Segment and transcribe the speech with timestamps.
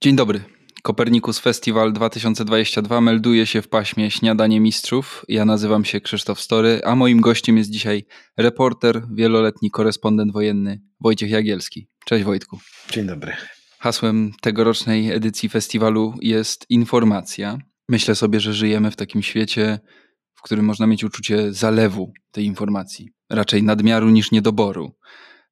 [0.00, 0.40] Dzień dobry.
[0.82, 5.24] Kopernikus Festival 2022 melduje się w paśmie Śniadanie Mistrzów.
[5.28, 8.06] Ja nazywam się Krzysztof Story, a moim gościem jest dzisiaj
[8.36, 11.88] reporter, wieloletni korespondent wojenny Wojciech Jagielski.
[12.04, 12.58] Cześć Wojtku.
[12.90, 13.32] Dzień dobry.
[13.78, 17.58] Hasłem tegorocznej edycji festiwalu jest informacja.
[17.88, 19.78] Myślę sobie, że żyjemy w takim świecie,
[20.34, 24.96] w którym można mieć uczucie zalewu tej informacji, raczej nadmiaru niż niedoboru.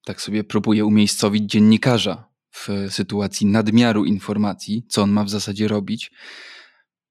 [0.04, 6.10] Tak sobie próbuję umiejscowić dziennikarza w sytuacji nadmiaru informacji, co on ma w zasadzie robić.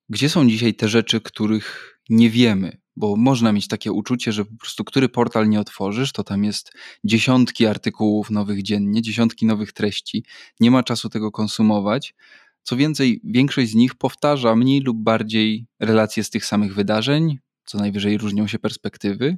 [0.09, 2.77] Gdzie są dzisiaj te rzeczy, których nie wiemy?
[2.95, 6.71] Bo można mieć takie uczucie, że po prostu który portal nie otworzysz, to tam jest
[7.03, 10.25] dziesiątki artykułów nowych dziennie, dziesiątki nowych treści.
[10.59, 12.15] Nie ma czasu tego konsumować.
[12.63, 17.77] Co więcej, większość z nich powtarza mniej lub bardziej relacje z tych samych wydarzeń, co
[17.77, 19.37] najwyżej różnią się perspektywy.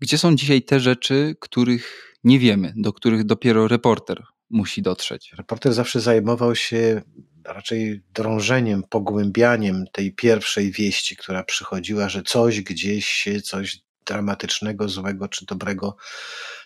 [0.00, 5.32] Gdzie są dzisiaj te rzeczy, których nie wiemy, do których dopiero reporter musi dotrzeć?
[5.32, 7.02] Reporter zawsze zajmował się
[7.44, 15.28] raczej drążeniem, pogłębianiem tej pierwszej wieści, która przychodziła, że coś gdzieś się, coś dramatycznego, złego
[15.28, 15.96] czy dobrego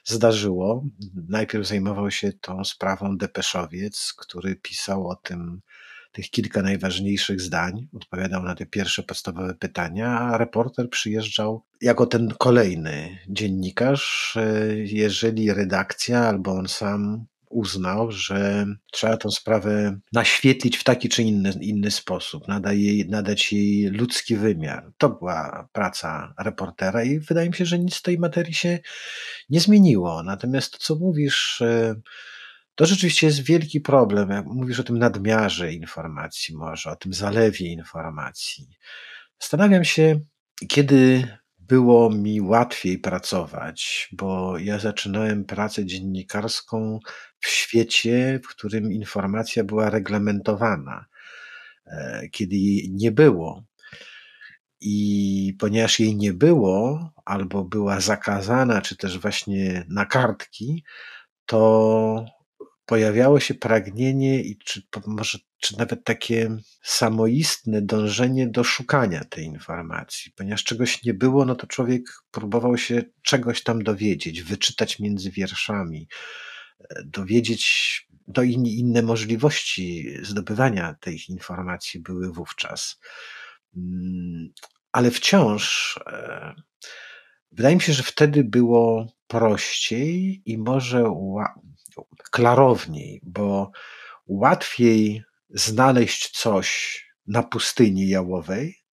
[0.04, 0.84] zdarzyło.
[1.28, 5.60] Najpierw zajmował się tą sprawą Depeszowiec, który pisał o tym
[6.12, 12.28] tych kilka najważniejszych zdań, odpowiadał na te pierwsze podstawowe pytania, a reporter przyjeżdżał jako ten
[12.38, 20.84] kolejny dziennikarz, e, jeżeli redakcja albo on sam uznał, że trzeba tę sprawę naświetlić w
[20.84, 24.92] taki czy inny, inny sposób, nada jej, nadać jej ludzki wymiar.
[24.98, 28.78] To była praca reportera i wydaje mi się, że nic z tej materii się
[29.50, 30.22] nie zmieniło.
[30.22, 31.94] Natomiast to, co mówisz, e,
[32.74, 34.30] to rzeczywiście jest wielki problem.
[34.30, 38.68] Jak mówisz o tym nadmiarze informacji, może o tym zalewie informacji.
[39.40, 40.20] Zastanawiam się,
[40.68, 41.28] kiedy
[41.68, 46.98] było mi łatwiej pracować, bo ja zaczynałem pracę dziennikarską
[47.44, 51.06] w świecie, w którym informacja była reglamentowana,
[51.86, 53.64] e, kiedy jej nie było.
[54.80, 60.84] I ponieważ jej nie było, albo była zakazana, czy też właśnie na kartki,
[61.46, 62.24] to
[62.86, 70.32] pojawiało się pragnienie i czy może czy nawet takie samoistne dążenie do szukania tej informacji.
[70.36, 76.08] Ponieważ czegoś nie było, no to człowiek próbował się czegoś tam dowiedzieć, wyczytać między wierszami,
[77.04, 83.00] dowiedzieć, do in, inne możliwości zdobywania tych informacji były wówczas.
[83.76, 84.48] Mm,
[84.92, 86.54] ale wciąż e,
[87.52, 91.04] wydaje mi się, że wtedy było prościej i może
[92.30, 93.70] klarowniej, bo
[94.26, 98.83] łatwiej znaleźć coś na pustyni jałowej,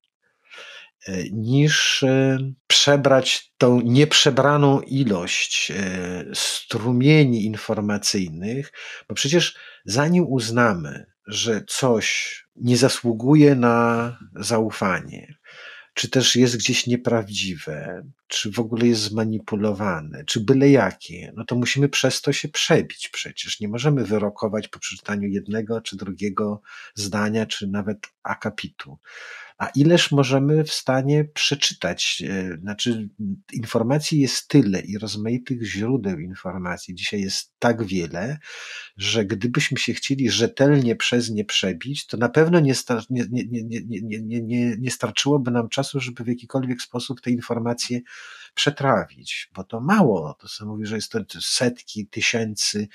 [1.31, 8.71] niż e, przebrać tą nieprzebraną ilość e, strumieni informacyjnych,
[9.07, 15.35] bo przecież zanim uznamy, że coś nie zasługuje na zaufanie,
[15.93, 21.55] czy też jest gdzieś nieprawdziwe, czy w ogóle jest zmanipulowane, czy byle jakie, no to
[21.55, 23.59] musimy przez to się przebić przecież.
[23.59, 26.61] Nie możemy wyrokować po przeczytaniu jednego czy drugiego
[26.95, 28.97] zdania, czy nawet akapitu.
[29.61, 32.23] A ileż możemy w stanie przeczytać?
[32.29, 33.09] E, znaczy,
[33.53, 38.37] informacji jest tyle i rozmaitych źródeł informacji dzisiaj jest tak wiele,
[38.97, 43.43] że gdybyśmy się chcieli rzetelnie przez nie przebić, to na pewno nie, star nie, nie,
[43.63, 48.01] nie, nie, nie, nie starczyłoby nam czasu, żeby w jakikolwiek sposób te informacje
[48.53, 50.35] przetrawić, bo to mało.
[50.39, 52.87] To co mówi, że jest to setki, tysięcy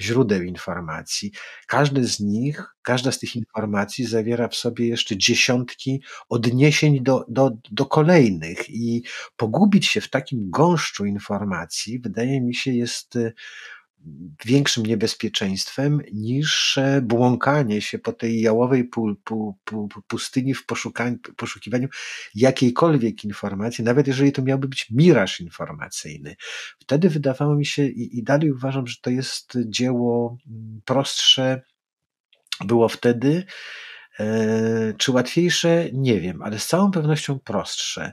[0.00, 1.32] źródeł informacji.
[1.66, 7.50] Każdy z nich, każda z tych informacji zawiera w sobie jeszcze dziesiątki odniesień do, do,
[7.70, 9.02] do kolejnych i
[9.36, 13.18] pogubić się w takim gąszczu informacji, wydaje mi się, jest
[14.44, 20.66] większym niebezpieczeństwem niż e, błąkanie się po tej jałowej pu, pu, pu, pustyni w
[21.36, 21.88] poszukiwaniu
[22.34, 26.36] jakiejkolwiek informacji, nawet jeżeli to miałby być miraż informacyjny.
[26.78, 31.62] Wtedy wydawało mi się i, i dalej uważam, że to jest dzieło mm, prostsze
[32.64, 33.44] było wtedy,
[34.20, 35.88] e, czy łatwiejsze?
[35.92, 38.12] Nie wiem, ale z całą pewnością prostsze.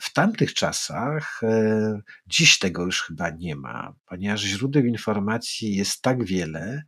[0.00, 6.24] W tamtych czasach, e, dziś tego już chyba nie ma, ponieważ źródeł informacji jest tak
[6.24, 6.82] wiele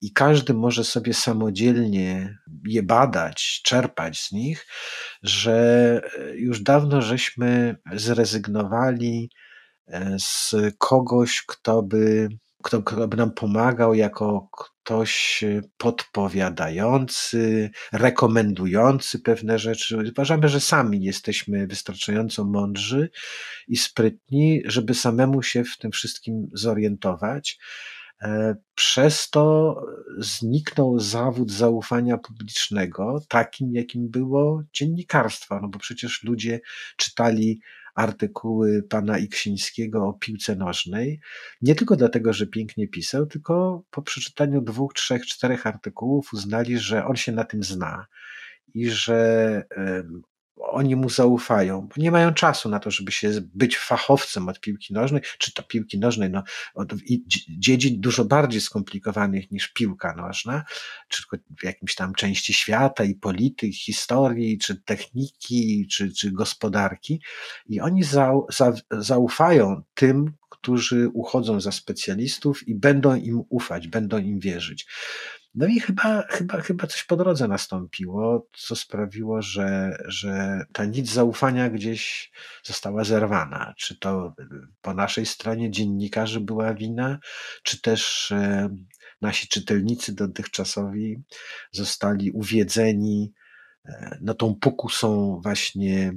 [0.00, 4.66] i każdy może sobie samodzielnie je badać, czerpać z nich,
[5.22, 9.30] że e, już dawno żeśmy zrezygnowali
[9.86, 12.28] e, z kogoś, kto by
[12.62, 15.44] kto, kto by nam pomagał jako ktoś
[15.76, 19.98] podpowiadający, rekomendujący pewne rzeczy.
[20.12, 23.10] Uważamy, że sami jesteśmy wystarczająco mądrzy
[23.68, 27.58] i sprytni, żeby samemu się w tym wszystkim zorientować.
[28.22, 29.76] E, przez to
[30.18, 36.60] zniknął zawód zaufania publicznego, takim jakim było dziennikarstwo, no bo przecież ludzie
[36.96, 37.60] czytali
[37.98, 41.20] artykuły pana Iksińskiego o piłce nożnej,
[41.62, 47.04] nie tylko dlatego, że pięknie pisał, tylko po przeczytaniu dwóch, trzech, czterech artykułów uznali, że
[47.04, 48.06] on się na tym zna
[48.74, 49.62] i że
[50.60, 54.94] oni mu zaufają, bo nie mają czasu na to, żeby się być fachowcem od piłki
[54.94, 56.42] nożnej, czy to piłki nożnej, no,
[56.74, 56.92] od
[57.48, 60.64] dziedzin dużo bardziej skomplikowanych niż piłka nożna,
[61.08, 61.22] czy
[61.60, 67.22] w jakimś tam części świata i polityki, historii, czy techniki, czy, czy gospodarki.
[67.66, 74.18] I oni za, za, zaufają tym, którzy uchodzą za specjalistów i będą im ufać, będą
[74.18, 74.86] im wierzyć.
[75.58, 81.10] No i chyba, chyba, chyba coś po drodze nastąpiło, co sprawiło, że, że ta nic
[81.10, 82.32] zaufania gdzieś
[82.64, 83.74] została zerwana.
[83.78, 84.34] Czy to
[84.80, 87.18] po naszej stronie dziennikarzy była wina,
[87.62, 88.68] czy też e,
[89.20, 91.22] nasi czytelnicy dotychczasowi
[91.72, 93.32] zostali uwiedzeni
[93.84, 96.12] e, no, tą pokusą właśnie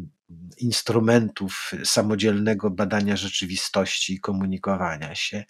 [0.58, 5.44] instrumentów samodzielnego badania rzeczywistości i komunikowania się.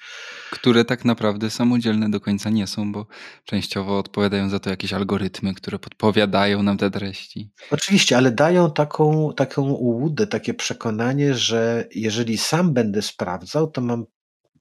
[0.51, 3.07] Które tak naprawdę samodzielne do końca nie są, bo
[3.45, 7.51] częściowo odpowiadają za to jakieś algorytmy, które podpowiadają nam te treści.
[7.71, 14.05] Oczywiście, ale dają taką, taką ułudę, takie przekonanie, że jeżeli sam będę sprawdzał, to mam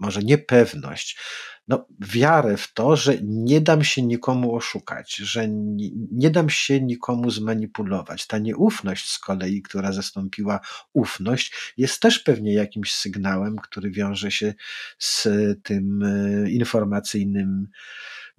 [0.01, 1.19] może niepewność,
[1.71, 6.81] no, wiarę w to, że nie dam się nikomu oszukać, że nie, nie, dam się
[6.81, 8.27] nikomu zmanipulować.
[8.27, 10.61] Ta nieufność z kolei, która zastąpiła
[10.93, 14.55] ufność, jest też pewnie jakimś sygnałem, który wiąże się
[14.99, 15.29] z
[15.63, 17.69] tym e, informacyjnym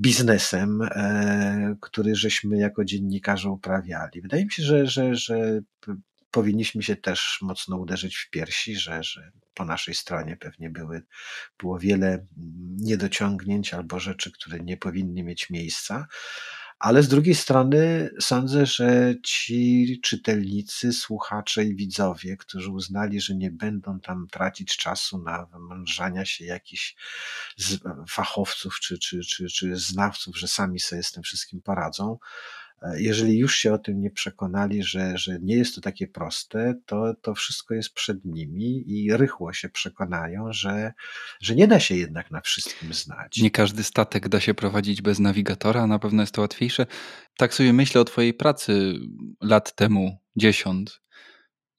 [0.02, 4.22] biznesem, e, który żeśmy jako dziennikarze uprawiali.
[4.22, 5.62] Wydaje mi się, że, że, że
[6.31, 11.04] powinniśmy się też mocno uderzyć w piersi, że, że po naszej stronie pewnie były,
[11.60, 12.25] było wiele
[12.78, 16.07] niedociągnięć albo rzeczy, które nie powinny mieć miejsca.
[16.81, 23.51] Ale z drugiej strony sądzę, że ci czytelnicy, słuchacze i widzowie, którzy uznali, że nie
[23.51, 26.95] będą tam tracić czasu na wymądrzania się jakichś
[28.10, 32.18] fachowców czy, czy, czy, czy znawców, że sami sobie z tym wszystkim poradzą,
[32.98, 37.13] jeżeli już się o tym nie przekonali, że, że nie jest to takie proste, to,
[37.22, 40.94] to wszystko jest przed nimi i rychło się przekonają, że,
[41.42, 43.38] że nie da się jednak na wszystkim znać.
[43.38, 46.86] Nie każdy statek da się prowadzić bez nawigatora, na pewno jest to łatwiejsze.
[47.38, 48.94] Tak sobie myślę o Twojej pracy
[49.42, 51.01] lat temu, dziesiąt,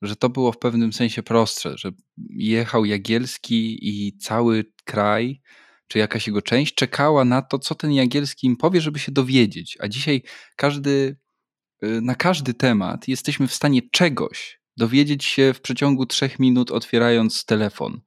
[0.03, 1.91] że to było w pewnym sensie prostsze, że
[2.31, 5.43] jechał Jagielski i cały kraj
[5.93, 9.79] czy jakaś jego część czekała na to, co ten Jagielski im powie, żeby się dowiedzieć.
[9.81, 10.23] A dzisiaj
[10.57, 11.17] każdy,
[11.85, 17.45] y, na każdy temat jesteśmy w stanie czegoś dowiedzieć się w przeciągu trzech minut, otwierając
[17.45, 18.01] telefon.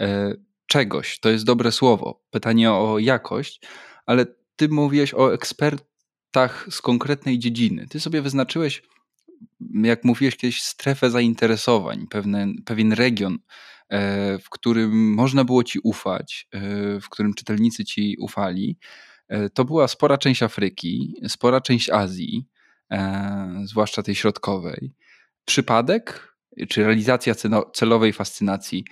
[0.00, 0.34] E,
[0.66, 2.24] czegoś, to jest dobre słowo.
[2.30, 3.60] Pytanie o jakość,
[4.06, 4.26] ale
[4.56, 7.86] ty mówiłeś o ekspertach z konkretnej dziedziny.
[7.90, 8.82] Ty sobie wyznaczyłeś,
[9.82, 12.06] jak mówiłeś kiedyś, strefę zainteresowań,
[12.64, 13.38] pewien, region
[14.42, 16.60] w którym można było ci ufać, e,
[17.00, 18.78] w którym czytelnicy ci ufali,
[19.28, 22.46] e, to była spora część Afryki, spora część Azji,
[23.64, 24.92] zwłaszcza tej środkowej.
[25.44, 26.36] Przypadek
[26.68, 27.34] czy realizacja
[27.74, 28.84] celowej fascynacji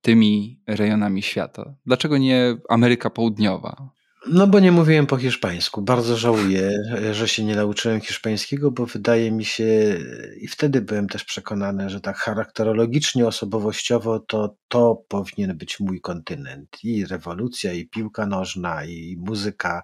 [0.00, 1.74] tymi rejonami świata?
[1.86, 3.90] Dlaczego nie Ameryka Południowa?
[4.26, 5.82] No bo nie mówiłem po hiszpańsku.
[5.82, 6.70] Bardzo żałuję,
[7.12, 9.98] że się nie nauczyłem hiszpańskiego, bo wydaje mi się,
[10.40, 16.84] i wtedy byłem też przekonany, że tak charakterologicznie, osobowościowo to to powinien być mój kontynent.
[16.84, 19.82] I rewolucja, i piłka nożna, i muzyka,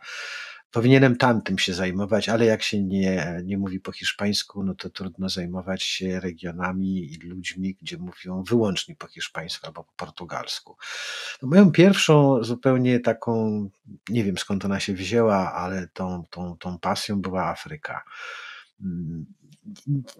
[0.74, 5.28] Powinienem tamtym się zajmować, ale jak się nie, nie mówi po hiszpańsku, no to trudno
[5.28, 10.76] zajmować się regionami i ludźmi, gdzie mówią wyłącznie po hiszpańsku albo po portugalsku.
[11.42, 13.68] No moją pierwszą zupełnie taką,
[14.08, 18.04] nie wiem skąd ona się wzięła, ale tą, tą, tą pasją była Afryka.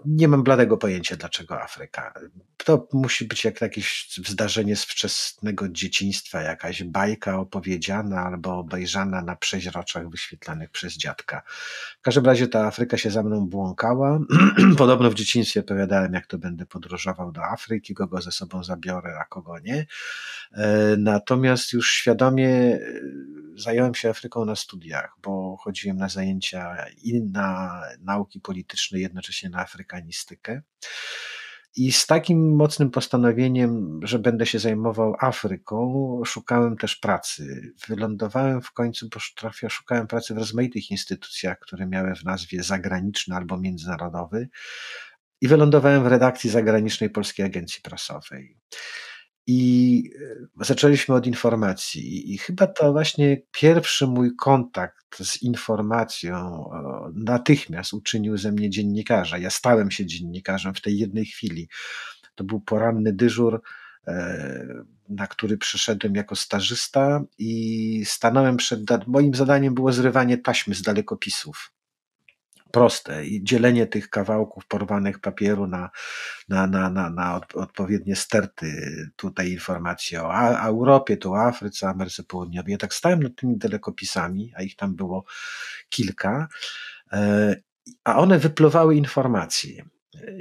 [0.04, 2.14] Nie mam bladego pojęcia, dlaczego Afryka.
[2.56, 9.36] To musi być jak jakieś zdarzenie z wczesnego dzieciństwa, jakaś bajka opowiedziana albo obejrzana na
[9.36, 11.42] przeźroczach wyświetlanych przez dziadka.
[11.98, 14.20] W każdym razie ta Afryka się za mną błąkała.
[14.78, 19.24] Podobno w dzieciństwie opowiadałem, jak to będę podróżował do Afryki, kogo ze sobą zabiorę, a
[19.24, 19.86] kogo nie.
[20.52, 22.78] E, natomiast już świadomie
[23.56, 29.58] zająłem się Afryką na studiach, bo chodziłem na zajęcia i na nauki polityczne, jednocześnie na
[29.58, 30.62] afrykanistykę.
[31.76, 37.72] I z takim mocnym postanowieniem, że będę się zajmował Afryką, szukałem też pracy.
[37.88, 43.36] Wylądowałem w końcu, bo trafia, szukałem pracy w rozmaitych instytucjach, które miały w nazwie zagraniczny
[43.36, 44.48] albo międzynarodowy.
[45.40, 48.58] I wylądowałem w redakcji zagranicznej Polskiej Agencji Prasowej.
[49.46, 50.10] I
[50.60, 52.34] e, zaczęliśmy od informacji.
[52.34, 56.64] I chyba to właśnie pierwszy mój kontakt z informacją
[57.14, 59.38] natychmiast uczynił ze mnie dziennikarza.
[59.38, 61.68] Ja stałem się dziennikarzem w tej jednej chwili.
[62.34, 63.62] To był poranny dyżur,
[64.06, 64.66] e,
[65.08, 68.80] na który przyszedłem jako stażysta i stanąłem przed.
[69.06, 71.74] Moim zadaniem było zrywanie taśmy z dalekopisów
[72.74, 75.90] proste i dzielenie tych kawałków porwanych papieru na,
[76.48, 78.66] na, na, na, na odpowiednie sterty.
[79.16, 82.72] Tutaj informacje o Europie, tu Afryce, Ameryce Południowej.
[82.72, 85.24] Ja tak stałem nad tymi dalekopisami, a ich tam było
[85.88, 86.48] kilka,
[87.12, 87.56] e,
[88.04, 89.84] a one wypluwały informacje.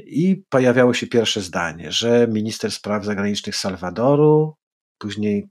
[0.05, 4.55] I pojawiało się pierwsze zdanie, że minister spraw zagranicznych Salwadoru,
[4.97, 5.49] później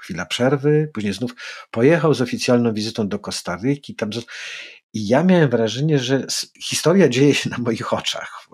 [0.00, 1.34] chwila przerwy, później znów
[1.70, 3.94] pojechał z oficjalną wizytą do Kostaryki.
[3.94, 4.10] Tam
[4.92, 6.26] i ja miałem wrażenie, że
[6.62, 8.46] historia dzieje się na moich oczach.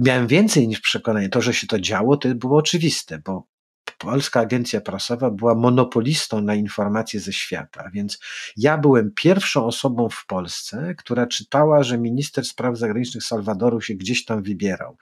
[0.00, 1.28] Miałem więcej niż przekonanie.
[1.28, 3.46] To, że się to działo, to było oczywiste, bo
[3.98, 8.18] Polska Agencja Prasowa była monopolistą na informacje ze świata, więc
[8.56, 14.24] ja byłem pierwszą osobą w Polsce, która czytała, że minister spraw zagranicznych Salwadoru się gdzieś
[14.24, 14.96] tam wybierał.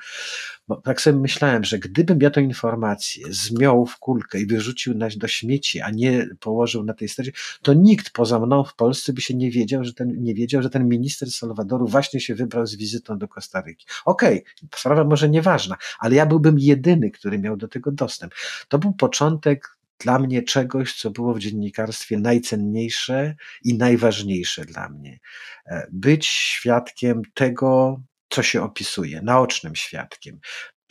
[0.69, 5.09] Bo tak sobie myślałem, że gdybym ja tę informację zmiął w kulkę i wyrzucił na,
[5.17, 9.21] do śmieci, a nie położył na tej stacji, to nikt poza mną w Polsce by
[9.21, 12.77] się nie wiedział, że ten, nie wiedział, że ten minister Salwadoru właśnie się wybrał z
[12.77, 13.87] wizytą do Kostaryki.
[14.05, 18.35] Okej, okay, sprawa może nieważna, ale ja byłbym jedyny, który miał do tego dostęp.
[18.69, 25.19] To był początek dla mnie czegoś, co było w dziennikarstwie najcenniejsze i najważniejsze dla mnie.
[25.67, 30.41] E, być świadkiem tego, co się opisuje, naocznym świadkiem.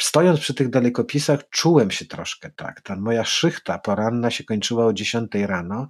[0.02, 2.82] Stojąc przy tych dalekopisach, czułem się troszkę tak.
[2.82, 5.88] Ta moja szychta poranna się kończyła o 10 rano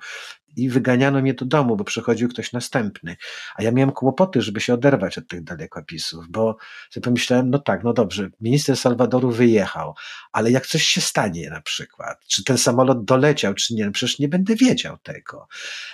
[0.56, 3.18] i wyganiano mnie do domu, bo przychodził ktoś następny.
[3.56, 6.58] A ja miałem kłopoty, żeby się oderwać od tych dalekopisów, bo
[6.92, 9.94] sobie pomyślałem, no tak, no dobrze, minister Salwadoru wyjechał,
[10.32, 14.20] ale jak coś się stanie na przykład, czy ten samolot doleciał, czy nie, no przecież
[14.20, 15.48] nie będę wiedział tego.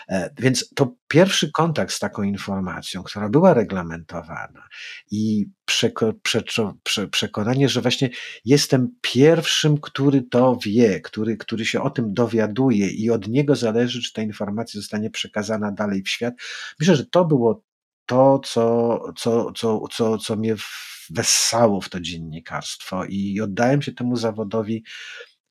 [0.09, 4.67] E, więc to pierwszy kontakt z taką informacją, która była reglamentowana
[5.11, 6.43] i przeko, prze,
[6.83, 8.09] prze, przekonanie, że właśnie
[8.45, 14.01] jestem pierwszym, który to wie, który, który się o tym dowiaduje i od niego zależy,
[14.01, 16.33] czy ta informacja zostanie przekazana dalej w świat.
[16.79, 17.63] Myślę, że to było
[18.05, 20.55] to, co, co, co, co, co mnie
[21.09, 24.83] wessało w to dziennikarstwo i oddałem się temu zawodowi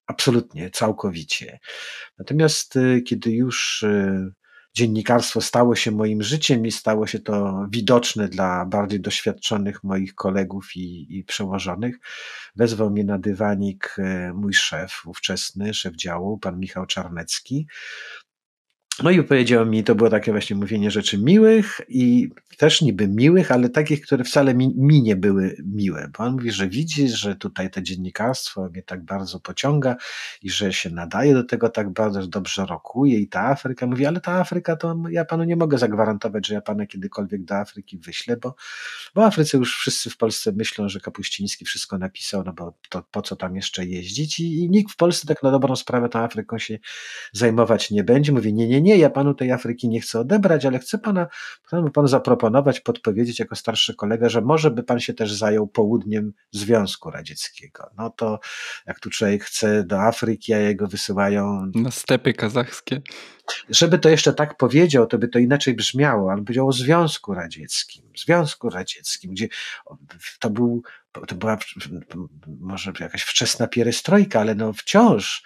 [0.07, 1.59] absolutnie, całkowicie.
[2.19, 4.33] Natomiast y, kiedy już y,
[4.75, 10.76] dziennikarstwo stało się moim życiem i stało się to widoczne dla bardziej doświadczonych moich kolegów
[10.76, 11.97] i, i przełożonych.
[12.57, 17.67] Wezwał mnie na dywanik e, mój szef, ówczesny szef działu, pan Michał Czarnecki,
[19.02, 22.28] no i powiedział mi, to było takie właśnie mówienie rzeczy miłych i
[22.59, 26.11] też niby miłych, ale takich, które wcale mi, mi, nie były miłe.
[26.19, 29.97] Bo on mówi, że widzi, że tutaj to dziennikarstwo mnie tak bardzo pociąga
[30.43, 33.87] i że się nadaje do tego tak bardzo, że dobrze rokuje i ta Afryka.
[33.87, 37.55] Mówi, ale ta Afryka to ja panu nie mogę zagwarantować, że ja pana kiedykolwiek do
[37.55, 38.55] Afryki wyślę, bo,
[39.14, 43.23] bo Afryce już wszyscy w Polsce myślą, że Kapuściński wszystko napisał, no bo to po
[43.23, 46.59] co tam jeszcze jeździć i, i nikt w Polsce tak na dobrą sprawę tą Afryką
[46.59, 46.78] się
[47.33, 48.33] zajmować nie będzie.
[48.33, 51.26] Mówi, nie, nie, nie, nie, ja panu tej Afryki nie chcę odebrać, ale chcę pana,
[51.95, 57.11] panu zaproponować, podpowiedzieć jako starszy kolega, że może by pan się też zajął południem Związku
[57.11, 57.90] Radzieckiego.
[57.99, 58.40] No to
[58.87, 61.71] jak tu człowiek chce do Afryki, a jego wysyłają.
[61.75, 63.00] Na stepy kazachskie.
[63.71, 68.05] Żeby to jeszcze tak powiedział, to by to inaczej brzmiało, ale powiedział o Związku Radzieckim.
[68.17, 69.49] Związku Radzieckim, gdzie
[70.38, 70.83] to był,
[71.26, 71.59] to była
[72.61, 75.43] może jakaś wczesna pierestrojka, ale no wciąż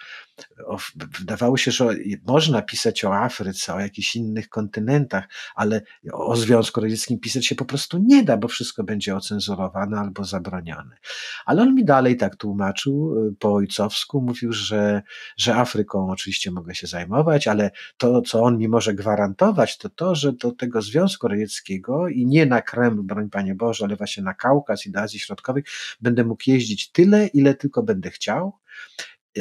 [1.19, 1.89] wydawało się, że
[2.27, 5.81] można pisać o Afryce, o jakichś innych kontynentach, ale
[6.13, 10.97] o Związku Radzieckim pisać się po prostu nie da, bo wszystko będzie ocenzurowane albo zabronione.
[11.45, 15.01] Ale on mi dalej tak tłumaczył y, po ojcowsku, mówił, że,
[15.37, 20.15] że Afryką oczywiście mogę się zajmować, ale to, co on mi może gwarantować, to to,
[20.15, 24.33] że do tego Związku Radzieckiego i nie na Kreml, broń Panie Boże, ale właśnie na
[24.33, 25.63] Kaukaz i do Azji Środkowej
[26.01, 28.53] będę mógł jeździć tyle, ile tylko będę chciał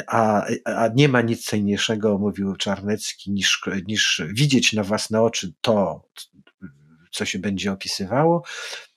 [0.06, 6.08] a, a nie ma nic cenniejszego, mówił Czarnecki, niż, niż widzieć na własne oczy to,
[7.10, 8.42] co się będzie opisywało.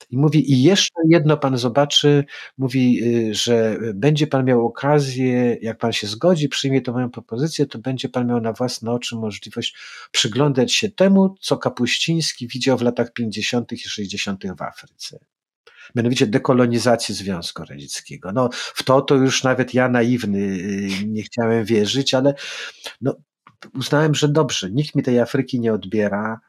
[0.09, 2.25] I mówi, i jeszcze jedno pan zobaczy,
[2.57, 7.65] mówi, y, że będzie pan miał okazję, jak pan się zgodzi, przyjmie tę moją propozycję,
[7.65, 9.75] to będzie pan miał na własne oczy możliwość
[10.11, 13.71] przyglądać się temu, co Kapuściński widział w latach 50.
[13.71, 14.43] i 60.
[14.57, 15.19] w Afryce
[15.95, 18.31] mianowicie dekolonizacji Związku Radzieckiego.
[18.31, 22.33] No, w to to już nawet ja naiwny y, nie chciałem wierzyć, ale
[23.01, 23.15] no,
[23.73, 26.39] uznałem, że dobrze, nikt mi tej Afryki nie odbiera,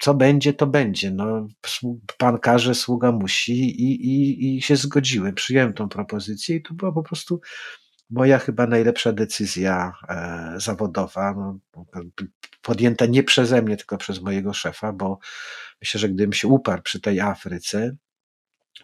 [0.00, 1.10] co będzie, to będzie.
[1.10, 1.46] No,
[2.18, 5.34] pan każe, sługa musi i, i, i się zgodziłem.
[5.34, 7.40] Przyjąłem tą propozycję i to była po prostu
[8.10, 11.58] moja chyba najlepsza decyzja e, zawodowa, no,
[12.62, 15.18] podjęta nie przeze mnie, tylko przez mojego szefa, bo
[15.82, 17.96] myślę, że gdybym się uparł przy tej Afryce,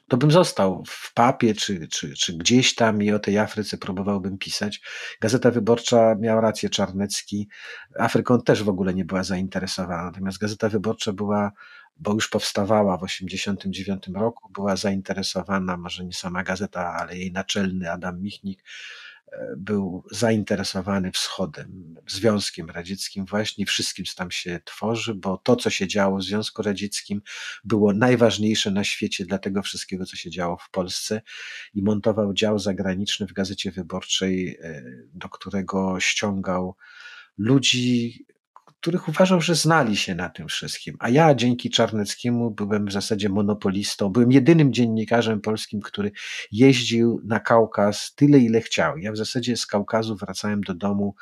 [0.09, 4.39] to bym został w papie, czy, czy, czy gdzieś tam i o tej Afryce próbowałbym
[4.39, 4.81] pisać.
[5.21, 7.49] Gazeta Wyborcza miała rację, Czarnecki.
[7.99, 11.53] Afryką też w ogóle nie była zainteresowana, natomiast Gazeta Wyborcza była,
[11.97, 17.93] bo już powstawała w 1989 roku, była zainteresowana, może nie sama gazeta, ale jej naczelny
[17.93, 18.65] Adam Michnik,
[19.57, 25.89] był zainteresowany wschodem, Związkiem Radzieckim, właśnie wszystkim, co tam się tworzy, bo to, co się
[25.89, 27.23] działo w Związku Radzieckim,
[27.65, 31.23] było najważniejsze na świecie dla tego wszystkiego, co się działo w Polsce
[31.75, 34.83] i montował dział zagraniczny w Gazecie Wyborczej, e,
[35.15, 36.77] do którego ściągał
[37.39, 38.27] ludzi,
[38.85, 40.97] których uważał, że znali się na tym wszystkim.
[40.99, 44.09] A ja dzięki Czarneckiemu byłem w zasadzie monopolistą.
[44.09, 46.13] Byłem jedynym dziennikarzem polskim, który
[46.53, 48.99] jeździł na Kaukaz tyle, ile chciał.
[48.99, 51.15] Ja w zasadzie z Kaukazu wracałem do domu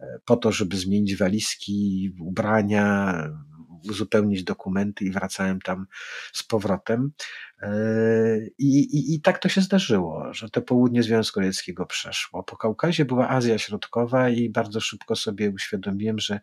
[0.00, 3.14] e, po to, żeby zmienić walizki, ubrania,
[3.90, 5.86] uzupełnić dokumenty i wracałem tam
[6.32, 7.12] z powrotem.
[7.62, 7.70] E,
[8.58, 12.42] I, i, I tak to się zdarzyło, że to południe Związku Radzieckiego przeszło.
[12.42, 16.40] Po Kaukazie była Azja Środkowa i bardzo szybko sobie uświadomiłem, że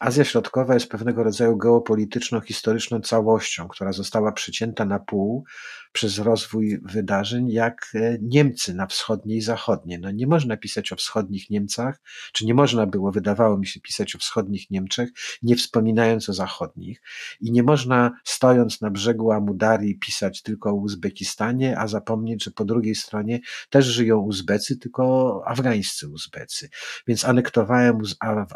[0.00, 5.44] Azja Środkowa jest pewnego rodzaju geopolityczno-historyczną całością, która została przycięta na pół
[5.92, 9.98] przez rozwój wydarzeń, jak e, Niemcy na wschodniej i zachodniej.
[10.00, 12.00] No nie można pisać o wschodnich Niemcach,
[12.32, 15.10] czy nie można było, wydawało mi się, pisać o wschodnich Niemczech,
[15.42, 17.02] nie wspominając o zachodnich.
[17.40, 22.64] I nie można, stojąc na brzegu Amudarii, pisać tylko o Uzbekistanie, a zapomnieć, że po
[22.64, 26.68] drugiej stronie też żyją Uzbecy, tylko afgańscy Uzbecy.
[27.06, 27.98] Więc anektowałem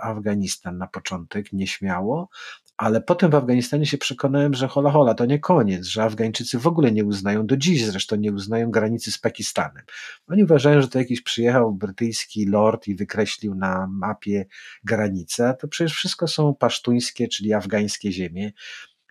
[0.02, 2.28] Afganistan na początek nieśmiało,
[2.76, 6.66] ale potem w Afganistanie się przekonałem, że hola hola, to nie koniec, że Afgańczycy w
[6.66, 9.84] ogóle nie uznają, do dziś zresztą nie uznają granicy z Pakistanem.
[10.26, 14.46] Oni uważają, że to jakiś przyjechał brytyjski lord i wykreślił na mapie
[14.84, 18.52] granicę, a to przecież wszystko są pasztuńskie, czyli afgańskie ziemie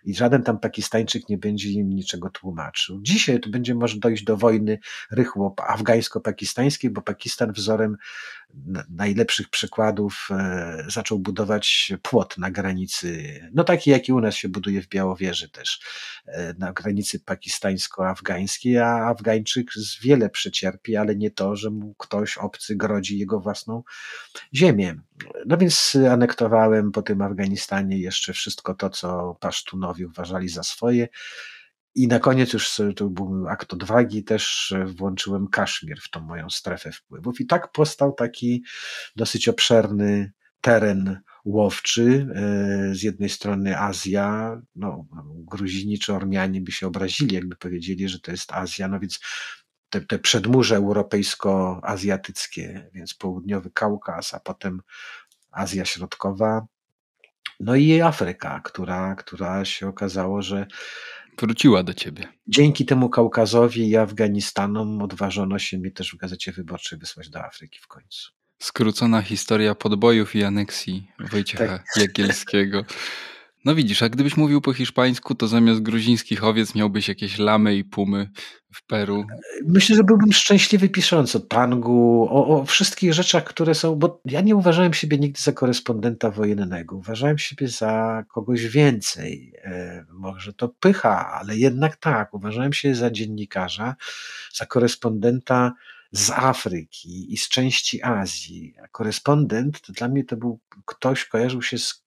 [0.04, 3.00] i żaden tam Pakistańczyk nie będzie im niczego tłumaczył.
[3.02, 4.78] Dzisiaj to będzie może dojść do wojny
[5.10, 7.96] rychło afgańsko-pakistańskiej, bo Pakistan wzorem
[8.90, 14.82] najlepszych przykładów e, zaczął budować płot na granicy, no taki jaki u nas się buduje
[14.82, 15.80] w Białowieży też,
[16.26, 19.70] e, na granicy pakistańsko-afgańskiej, a Afgańczyk
[20.02, 23.82] wiele przecierpi, ale nie to, że mu ktoś obcy grodzi jego własną
[24.54, 24.94] ziemię.
[25.46, 31.08] No więc anektowałem po tym Afganistanie jeszcze wszystko to, co Pasztunowi uważali za swoje.
[31.94, 36.92] I na koniec już to był akt odwagi, też włączyłem Kaszmir w tą moją strefę
[36.92, 37.40] wpływów.
[37.40, 38.64] I tak powstał taki
[39.16, 42.26] dosyć obszerny teren łowczy.
[42.34, 48.20] E, z jednej strony Azja, no, Gruzini czy Ormianie by się obrazili, jakby powiedzieli, że
[48.20, 49.20] to jest Azja, no więc
[49.90, 54.80] te, te przedmurze europejsko-azjatyckie, więc południowy Kaukaz, a potem
[55.50, 56.66] Azja Środkowa,
[57.60, 60.66] no i Afryka, która, która się okazało, że
[61.38, 62.28] wróciła do ciebie.
[62.46, 67.78] Dzięki temu Kaukazowi i Afganistanom odważono się mnie też w Gazecie Wyborczej wysłać do Afryki
[67.82, 68.32] w końcu.
[68.58, 71.86] Skrócona historia podbojów i aneksji Wojciecha tak.
[71.96, 72.84] Jagielskiego.
[73.64, 77.84] No widzisz, a gdybyś mówił po hiszpańsku, to zamiast gruzińskich owiec miałbyś jakieś lamy i
[77.84, 78.30] pumy
[78.74, 79.26] w Peru.
[79.66, 84.40] Myślę, że byłbym szczęśliwy pisząc o tangu, o, o, wszystkich rzeczach, które są, bo ja
[84.40, 86.96] nie uważałem siebie nigdy za korespondenta wojennego.
[86.96, 89.52] Uważałem siebie za kogoś więcej.
[89.64, 92.34] E, może to pycha, ale jednak tak.
[92.34, 93.96] Uważałem się za dziennikarza,
[94.54, 95.72] za korespondenta
[96.12, 98.74] z Afryki i z części Azji.
[98.84, 102.03] A korespondent to dla mnie to był ktoś, kojarzył się z,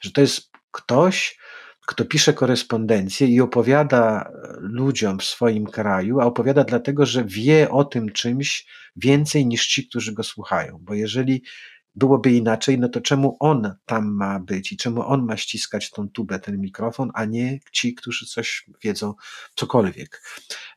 [0.00, 1.38] że to jest ktoś,
[1.86, 7.84] kto pisze korespondencję i opowiada ludziom w swoim kraju, a opowiada dlatego, że wie o
[7.84, 10.78] tym czymś więcej niż ci, którzy go słuchają.
[10.80, 11.42] Bo jeżeli
[11.96, 16.08] byłoby inaczej, no to czemu on tam ma być i czemu on ma ściskać tą
[16.08, 19.14] tubę, ten mikrofon, a nie ci, którzy coś wiedzą,
[19.54, 20.22] cokolwiek.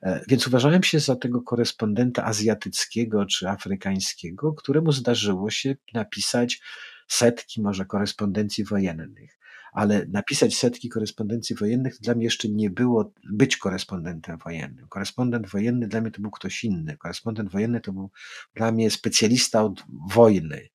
[0.01, 6.61] E, więc uważałem się za tego korespondenta azjatyckiego czy afrykańskiego, któremu zdarzyło się napisać
[7.09, 9.39] setki może korespondencji wojennych
[9.71, 14.87] ale napisać setki korespondencji wojennych dla mnie jeszcze nie było być korespondentem wojennym.
[14.87, 16.97] Korespondent wojenny dla mnie to był ktoś inny.
[16.97, 18.11] Korespondent wojenny to był
[18.55, 20.69] dla mnie specjalista od wojny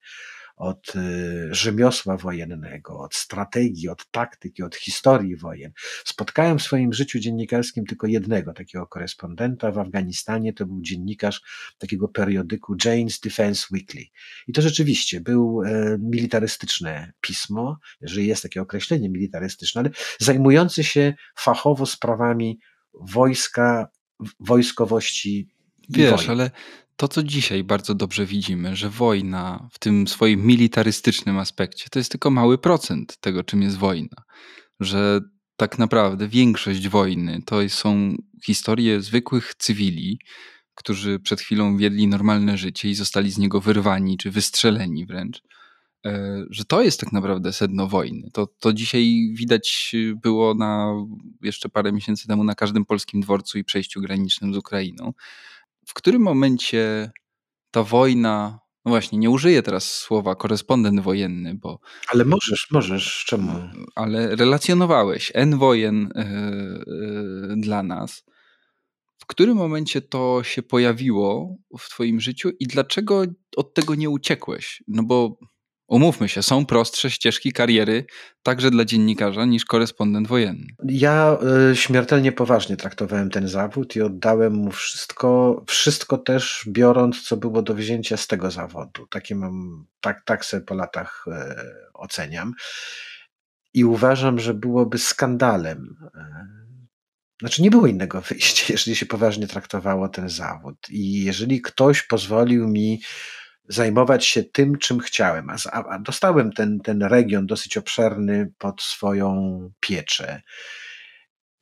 [0.56, 5.72] od y, rzemiosła wojennego, od strategii, od taktyki, od historii wojen.
[6.04, 10.52] Spotkałem w swoim życiu dziennikarskim tylko jednego takiego korespondenta w Afganistanie.
[10.52, 11.42] To był dziennikarz
[11.78, 14.04] takiego periodyku Jane's Defense Weekly.
[14.48, 21.14] I to rzeczywiście był e, militarystyczne pismo, jeżeli jest takie określenie militarystyczne, ale zajmujący się
[21.36, 22.58] fachowo sprawami
[23.00, 23.88] wojska,
[24.40, 25.54] wojskowości
[25.88, 26.50] Wiesz, ale
[26.96, 32.11] to, co dzisiaj bardzo dobrze widzimy, że wojna w tym swoim militarystycznym aspekcie to jest
[32.11, 34.22] tylko mały procent tego, czym jest wojna.
[34.80, 35.20] Że
[35.57, 40.18] tak naprawdę większość wojny to są historie zwykłych cywili,
[40.74, 45.42] którzy przed chwilą wiedli normalne życie i zostali z niego wyrwani czy wystrzeleni wręcz.
[46.07, 48.30] E, że to jest tak naprawdę sedno wojny.
[48.33, 50.92] To, to dzisiaj widać było na,
[51.42, 55.12] jeszcze parę miesięcy temu na każdym polskim dworcu i przejściu granicznym z Ukrainą.
[55.86, 57.12] W którym momencie
[57.70, 61.78] ta wojna, no właśnie, nie użyję teraz słowa korespondent wojenny, bo.
[62.08, 63.52] Ale możesz, możesz, czemu?
[63.94, 66.24] Ale relacjonowałeś N wojen yy,
[67.48, 68.24] yy, dla nas.
[69.18, 73.24] W którym momencie to się pojawiło w Twoim życiu i dlaczego
[73.56, 74.82] od tego nie uciekłeś?
[74.88, 75.38] No bo
[75.94, 78.07] Umówmy się, są prostsze ścieżki kariery
[78.42, 80.66] także dla dziennikarza niż korespondent wojenny.
[80.85, 81.38] Ja
[81.72, 87.62] y, śmiertelnie poważnie traktowałem ten zawód i oddałem mu wszystko, wszystko też biorąc, co było
[87.62, 89.07] do wzięcia z tego zawodu.
[89.07, 91.33] Takie mam, tak, tak sobie po latach y,
[91.92, 92.52] oceniam.
[93.74, 95.96] I uważam, że byłoby skandalem.
[96.16, 96.20] Y,
[97.40, 100.76] znaczy, nie było innego wyjścia, jeżeli się poważnie traktowało ten zawód.
[100.90, 103.00] I jeżeli ktoś pozwolił mi
[103.68, 105.50] zajmować się tym, czym chciałem.
[105.50, 110.42] A, a dostałem ten, ten region dosyć obszerny pod swoją pieczę.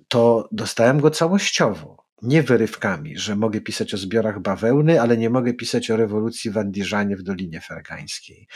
[0.09, 5.55] To dostałem go całościowo, nie wyrywkami, że mogę pisać o zbiorach bawełny, ale nie mogę
[5.55, 8.49] pisać o rewolucji w Andiżanie w Dolinie Fergańskiej.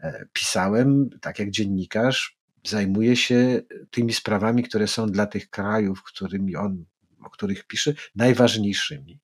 [0.00, 6.56] E, pisałem, tak jak dziennikarz, zajmuję się tymi sprawami, które są dla tych krajów, którymi
[6.56, 6.84] on,
[7.24, 9.20] o których pisze, najważniejszymi.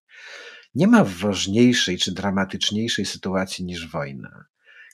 [0.76, 4.44] Nie ma ważniejszej czy dramatyczniejszej sytuacji niż wojna.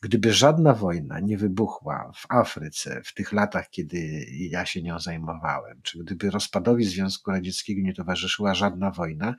[0.03, 5.81] Gdyby żadna wojna nie wybuchła w Afryce w tych latach, kiedy ja się nią zajmowałem,
[5.83, 9.35] czy gdyby rozpadowi Związku Radzieckiego nie towarzyszyła żadna wojna,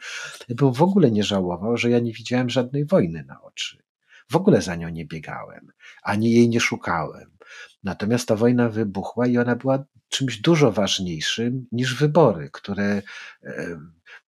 [0.49, 3.84] bym w ogóle nie żałował, że ja nie widziałem żadnej wojny na oczy.
[4.32, 5.71] W ogóle za nią nie biegałem,
[6.03, 7.38] ani jej nie szukałem.
[7.84, 13.01] Natomiast ta wojna wybuchła i ona była czymś dużo ważniejszym niż wybory, które
[13.43, 13.79] e,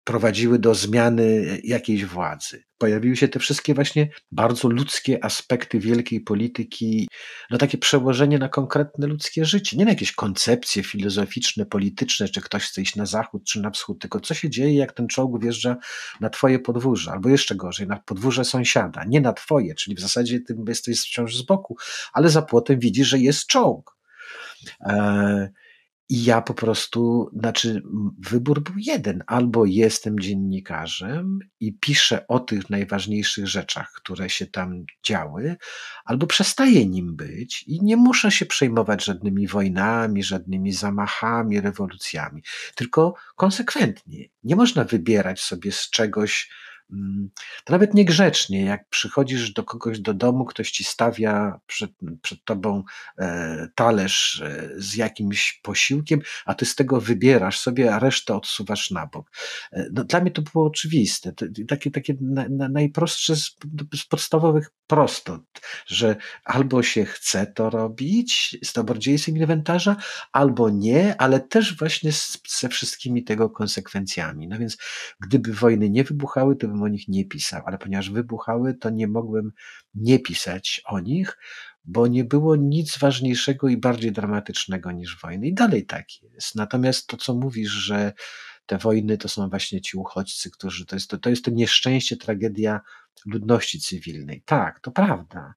[0.06, 2.64] prowadziły do zmiany jakiejś władzy.
[2.78, 7.08] Pojawiły się te wszystkie właśnie bardzo ludzkie aspekty wielkiej polityki,
[7.52, 12.64] no takie przełożenie na konkretne ludzkie życie, nie na jakieś koncepcje filozoficzne, polityczne, czy ktoś
[12.64, 15.78] chce iść na zachód czy na wschód, tylko co się dzieje, jak ten czołg wjeżdża
[16.22, 20.40] na twoje podwórze, albo jeszcze gorzej, na podwórze sąsiada, nie na twoje, czyli w zasadzie
[20.40, 21.78] ty jesteś wciąż z boku,
[22.14, 23.98] ale za płotem widzisz, że jest czołg.
[24.82, 25.48] Eee,
[26.10, 27.84] i ja po prostu, znaczy,
[28.30, 34.84] wybór był jeden: albo jestem dziennikarzem i piszę o tych najważniejszych rzeczach, które się tam
[35.06, 35.56] działy,
[36.06, 42.44] albo przestaję nim być i nie muszę się przejmować żadnymi wojnami, żadnymi zamachami, rewolucjami,
[42.76, 44.26] tylko konsekwentnie.
[44.44, 46.50] Nie można wybierać sobie z czegoś,
[47.64, 52.84] to nawet niegrzecznie, jak przychodzisz do kogoś do domu, ktoś ci stawia przed, przed tobą
[53.18, 58.92] e, talerz e, z jakimś posiłkiem, a ty z tego wybierasz sobie, a resztę odsuwasz
[58.92, 59.32] na bok.
[59.72, 63.56] E, no, dla mnie to było oczywiste, to, takie, takie na, na najprostsze z,
[63.96, 65.42] z podstawowych prostot,
[65.88, 69.96] że albo się chce to robić z dobrodziejstwem inwentarza,
[70.32, 74.48] albo nie, ale też właśnie z, ze wszystkimi tego konsekwencjami.
[74.48, 74.78] No więc
[75.20, 79.52] gdyby wojny nie wybuchały, to o nich nie pisał, ale ponieważ wybuchały, to nie mogłem
[79.96, 81.38] nie pisać o nich,
[81.86, 85.48] bo nie było nic ważniejszego i bardziej dramatycznego niż wojny.
[85.48, 86.56] I dalej tak jest.
[86.56, 88.14] Natomiast to, co mówisz, że
[88.66, 92.18] te wojny to są właśnie ci uchodźcy, którzy to jest to, to jest to nieszczęście,
[92.18, 92.82] tragedia
[93.26, 94.44] ludności cywilnej.
[94.46, 95.54] Tak, to prawda.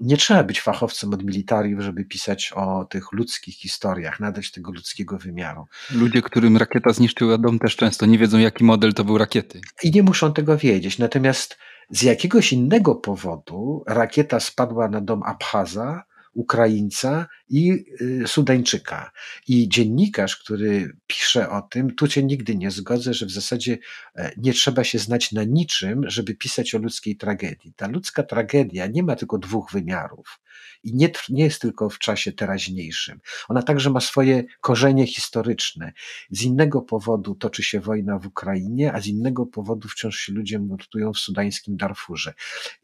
[0.00, 5.18] Nie trzeba być fachowcem od militariów, żeby pisać o tych ludzkich historiach, nadać tego ludzkiego
[5.18, 5.66] wymiaru.
[5.94, 9.60] Ludzie, którym rakieta zniszczyła dom, też często nie wiedzą, jaki model to był rakiety.
[9.82, 10.98] I nie muszą tego wiedzieć.
[10.98, 11.58] Natomiast
[11.90, 16.02] z jakiegoś innego powodu rakieta spadła na dom Abchaza,
[16.34, 19.12] Ukraińca i y, Sudańczyka.
[19.48, 23.78] I dziennikarz, który pisze o tym, tu cię nigdy nie zgodzę, że w zasadzie
[24.16, 27.72] e, nie trzeba się znać na niczym, żeby pisać o ludzkiej tragedii.
[27.76, 30.40] Ta ludzka tragedia nie ma tylko dwóch wymiarów
[30.84, 33.20] i nie, nie jest tylko w czasie teraźniejszym.
[33.48, 35.92] Ona także ma swoje korzenie historyczne.
[36.30, 40.58] Z innego powodu toczy się wojna w Ukrainie, a z innego powodu wciąż się ludzie
[40.58, 42.34] mordują w sudańskim Darfurze.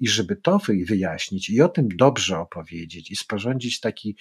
[0.00, 4.16] I żeby to wyjaśnić i o tym dobrze opowiedzieć i sporządzić taki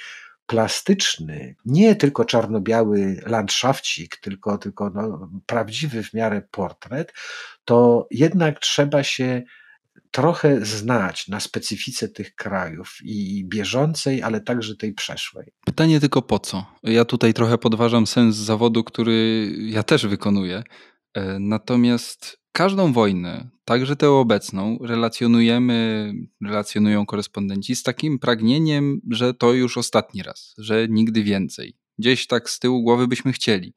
[0.45, 7.13] plastyczny, nie tylko czarno-biały landszafcik, tylko, tylko no, prawdziwy w miarę portret,
[7.65, 9.43] to jednak trzeba się
[10.11, 15.53] trochę znać na specyfice tych krajów i bieżącej, ale także tej przeszłej.
[15.65, 16.65] Pytanie tylko po co?
[16.83, 20.63] Ja tutaj trochę podważam sens zawodu, który ja też wykonuję.
[21.13, 26.13] E, natomiast każdą wojnę, także tę obecną, relacjonujemy,
[26.45, 31.77] relacjonują korespondenci z takim pragnieniem, że to już ostatni raz, że nigdy więcej.
[31.99, 33.73] Gdzieś tak z tyłu głowy byśmy chcieli,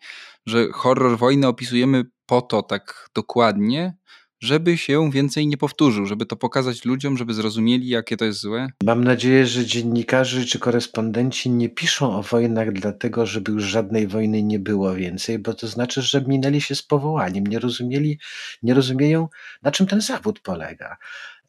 [0.47, 3.97] że horror wojny opisujemy po to tak dokładnie,
[4.41, 8.69] żeby się więcej nie powtórzył, żeby to pokazać ludziom, żeby zrozumieli, jakie to jest złe?
[8.85, 14.43] Mam nadzieję, że dziennikarze czy korespondenci nie piszą o wojnach dlatego, żeby już żadnej wojny
[14.43, 18.19] nie było więcej, bo to znaczy, że minęli się z powołaniem, nie rozumieli,
[18.63, 19.29] nie rozumieją,
[19.63, 20.97] na czym ten zawód polega.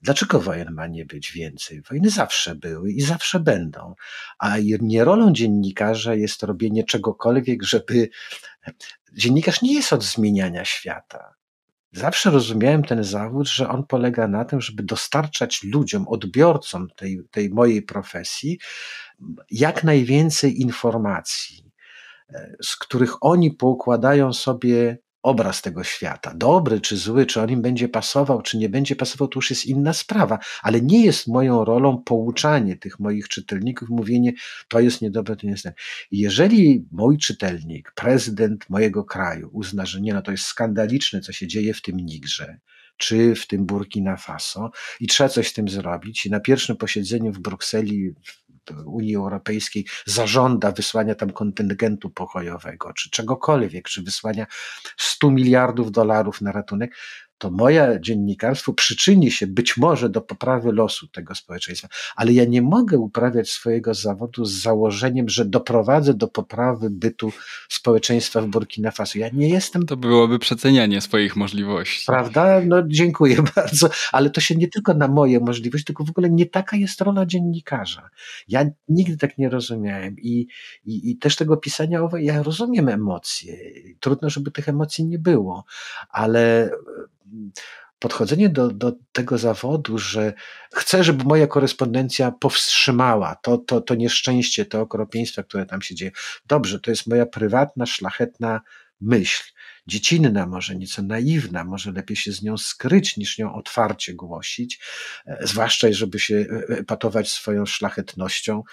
[0.01, 1.81] Dlaczego wojen ma nie być więcej?
[1.81, 3.95] Wojny zawsze były i zawsze będą.
[4.39, 8.09] A nie rolą dziennikarza jest robienie czegokolwiek, żeby.
[9.13, 11.33] Dziennikarz nie jest od zmieniania świata.
[11.91, 17.49] Zawsze rozumiałem ten zawód, że on polega na tym, żeby dostarczać ludziom, odbiorcom tej, tej
[17.49, 18.59] mojej profesji,
[19.51, 21.71] jak najwięcej informacji,
[22.29, 26.33] e, z których oni poukładają sobie obraz tego świata.
[26.35, 29.65] Dobry czy zły, czy on im będzie pasował, czy nie będzie pasował, to już jest
[29.65, 34.33] inna sprawa, ale nie jest moją rolą pouczanie tych moich czytelników, mówienie,
[34.67, 35.67] to jest niedobre, to nie jest.
[36.11, 41.47] Jeżeli mój czytelnik, prezydent mojego kraju uzna, że nie, no to jest skandaliczne, co się
[41.47, 42.59] dzieje w tym Nigrze,
[42.97, 46.25] czy w tym Burkina Faso i trzeba coś z tym zrobić.
[46.25, 48.13] I na pierwszym posiedzeniu w Brukseli
[48.85, 54.45] Unii Europejskiej zażąda wysłania tam kontyngentu pokojowego, czy czegokolwiek, czy wysłania
[54.97, 56.95] 100 miliardów dolarów na ratunek,
[57.37, 62.61] to moje dziennikarstwo przyczyni się być może do poprawy losu tego społeczeństwa, ale ja nie
[62.61, 67.31] mogę uprawiać swojego zawodu z założeniem, że doprowadzę do poprawy bytu
[67.69, 69.19] społeczeństwa w Burkina Faso.
[69.19, 69.85] Ja nie jestem.
[69.85, 72.05] To byłoby przecenianie swoich możliwości.
[72.05, 72.61] Prawda?
[72.65, 76.45] No dziękuję bardzo, ale to się nie tylko na moje możliwości, tylko w ogóle nie
[76.45, 78.09] taka jest rola dziennikarza.
[78.47, 80.47] Ja nigdy tak nie rozumiałem i,
[80.85, 83.57] i, i też tego pisania ja rozumiem emocje.
[83.99, 85.65] Trudno, żeby tych emocji nie było,
[86.09, 86.69] ale
[87.99, 90.33] podchodzenie do, do tego zawodu, że
[90.73, 96.11] chcę, żeby moja korespondencja powstrzymała to, to, to nieszczęście, te okropieństwa, które tam się dzieje.
[96.45, 98.61] Dobrze, to jest moja prywatna, szlachetna
[99.01, 99.43] myśl.
[99.87, 104.79] Dziecinna, może nieco naiwna, może lepiej się z nią skryć, niż ją otwarcie głosić,
[105.25, 108.63] e, zwłaszcza, żeby się e, patować swoją szlachetnością.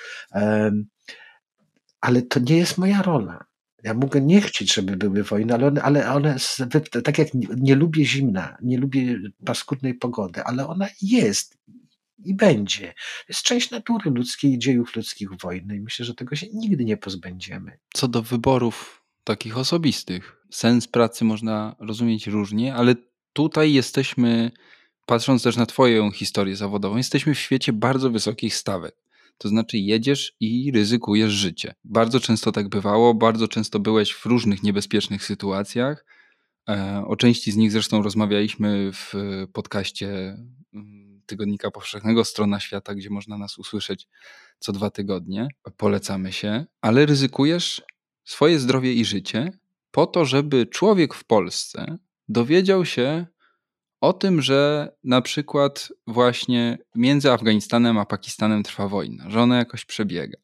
[2.01, 3.45] Ale to nie jest moja rola.
[3.85, 6.37] Ja mogę nie chcieć, żeby były wojny, ale one, ale one
[7.05, 11.59] tak jak nie, nie lubię zimna, nie lubię paskudnej pogody, ale ona jest
[12.25, 12.95] i będzie.
[13.29, 17.79] Jest część natury ludzkiej dziejów ludzkich wojny i myślę, że tego się nigdy nie pozbędziemy.
[17.95, 22.95] Co do wyborów takich osobistych, sens pracy można rozumieć różnie, ale
[23.33, 24.51] tutaj jesteśmy,
[25.07, 29.04] patrząc też na Twoją historię zawodową, jesteśmy w świecie bardzo wysokich stawek.
[29.39, 31.75] To znaczy jedziesz i ryzykujesz życie.
[31.85, 36.05] Bardzo często tak bywało, bardzo często byłeś w różnych niebezpiecznych sytuacjach.
[36.69, 39.13] E, o części z nich zresztą rozmawialiśmy w
[39.53, 40.37] podcaście
[40.75, 44.09] mm, Tygodnika Powszechnego Strona Świata, gdzie można nas usłyszeć
[44.59, 45.49] co dwa tygodnie.
[45.77, 47.83] Polecamy się, ale ryzykujesz
[48.25, 49.53] swoje zdrowie i życie
[49.91, 53.27] po to, żeby człowiek w Polsce dowiedział się
[54.05, 59.85] o tym, że na przykład właśnie między Afganistanem a Pakistanem trwa wojna, że ona jakoś
[59.85, 60.39] przebiega.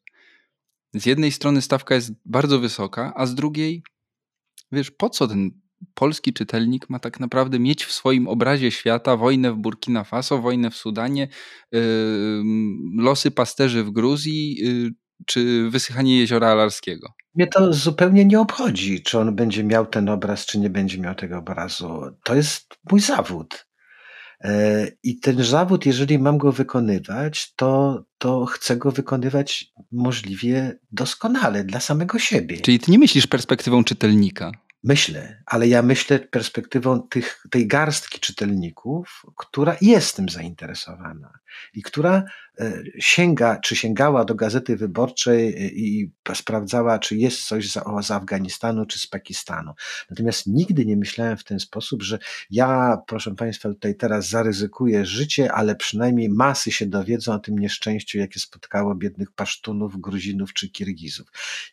[0.93, 3.83] Z jednej strony stawka jest bardzo wysoka, a z drugiej,
[4.71, 5.51] wiesz, po co ten
[5.93, 10.71] polski czytelnik ma tak naprawdę mieć w swoim obrazie świata wojnę w Burkina Faso, wojnę
[10.71, 11.27] w Sudanie,
[11.71, 11.81] yy,
[12.97, 14.91] losy pasterzy w Gruzji, yy,
[15.25, 17.13] czy wysychanie jeziora Alarskiego?
[17.35, 21.15] Mnie to zupełnie nie obchodzi, czy on będzie miał ten obraz, czy nie będzie miał
[21.15, 22.01] tego obrazu.
[22.23, 23.65] To jest mój zawód.
[24.43, 31.63] E, I ten zawód, jeżeli mam go wykonywać, to, to chcę go wykonywać możliwie doskonale
[31.63, 32.57] dla samego siebie.
[32.57, 34.51] Czyli ty nie myślisz perspektywą czytelnika?
[34.83, 41.39] Myślę, ale ja myślę perspektywą tych, tej garstki czytelników, która jest tym zainteresowana
[41.73, 42.23] i która
[42.99, 48.85] sięga, czy sięgała do gazety wyborczej e, i sprawdzała, czy jest coś z, z Afganistanu,
[48.85, 49.73] czy z Pakistanu.
[50.09, 52.19] Natomiast nigdy nie myślałem w ten sposób, że
[52.51, 58.17] ja, proszę Państwa, tutaj teraz zaryzykuję życie, ale przynajmniej masy się dowiedzą o tym nieszczęściu,
[58.17, 61.27] jakie spotkało biednych Pasztunów, Gruzinów czy Kirgizów.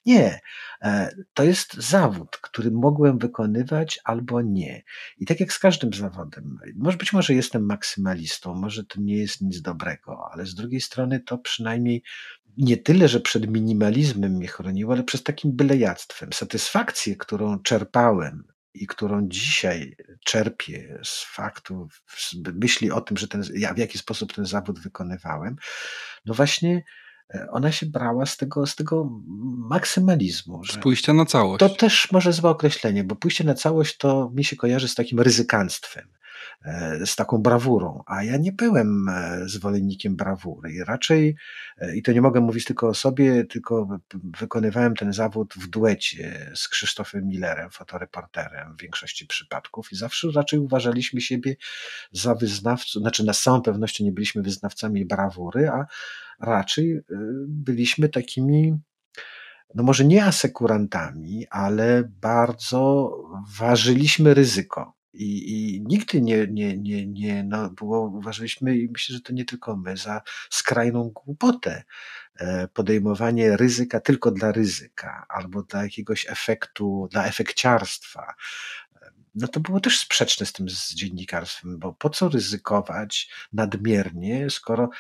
[0.07, 0.41] Nie,
[0.83, 4.83] e, to jest zawód, który mogłem wykonywać albo nie.
[5.19, 9.41] I tak jak z każdym zawodem, może być może jestem maksymalistą, może to nie jest
[9.41, 12.03] nic dobrego, ale z drugiej strony to przynajmniej
[12.59, 16.33] nie tyle, że przed minimalizmem mnie chroniło, ale przez takim bylejactwem.
[16.33, 23.45] Satysfakcję, którą czerpałem i którą dzisiaj czerpię z faktu, z myśli o tym, że ten,
[23.55, 25.57] ja w jaki sposób ten zawód wykonywałem,
[26.27, 26.85] no właśnie
[27.35, 29.11] e, ona się brała z tego, z tego
[29.69, 30.65] maksymalizmu.
[30.65, 31.61] Z pójścia na całość.
[31.61, 35.21] To też może złe określenie, bo pójście na całość to mi się kojarzy z takim
[35.21, 36.18] ryzykanstwem
[37.07, 41.37] z taką brawurą, a ja nie byłem e, zwolennikiem brawury i raczej,
[41.79, 43.99] e, i to nie mogę mówić tylko o sobie, tylko
[44.41, 50.59] wykonywałem ten zawód w duecie z Krzysztofem Millerem, fotoreporterem w większości przypadków i zawsze raczej
[50.59, 51.57] uważaliśmy siebie
[52.13, 55.87] za wyznawców, znaczy na całą pewnością nie byliśmy wyznawcami brawury, a
[56.41, 57.01] raczej
[57.47, 58.79] byliśmy takimi
[59.75, 63.11] no może nie asekurantami, ale bardzo
[63.59, 64.98] ważyliśmy ryzyko.
[65.13, 69.45] I, I, nigdy nie, nie, nie, nie no było, uważaliśmy, i myślę, że to nie
[69.45, 71.85] tylko my, za skrajną głupotę.
[72.39, 78.35] E, podejmowanie ryzyka tylko dla ryzyka, albo dla jakiegoś efektu, dla efekciarstwa.
[79.35, 84.91] No to było też sprzeczne z tym z dziennikarstwem, bo po co ryzykować nadmiernie, skoro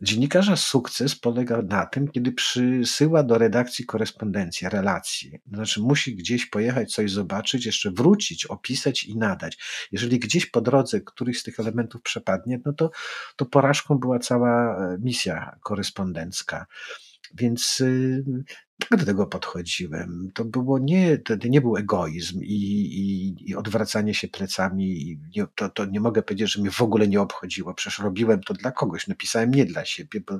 [0.00, 5.38] Dziennikarza sukces polega na tym, kiedy przysyła do redakcji korespondencję, relacje.
[5.52, 9.58] Znaczy musi gdzieś pojechać, coś zobaczyć, jeszcze wrócić, opisać i nadać.
[9.92, 12.90] Jeżeli gdzieś po drodze któryś z tych elementów przepadnie, no to,
[13.36, 16.66] to porażką była cała misja korespondencka.
[17.34, 18.24] Więc y,
[18.78, 20.30] tak do tego podchodziłem.
[20.34, 25.18] To było nie, to nie był egoizm i, i, i odwracanie się plecami.
[25.36, 27.74] Nie, to, to nie mogę powiedzieć, że mnie w ogóle nie obchodziło.
[27.74, 29.06] Przecież robiłem to dla kogoś.
[29.06, 30.38] Napisałem nie dla siebie, bo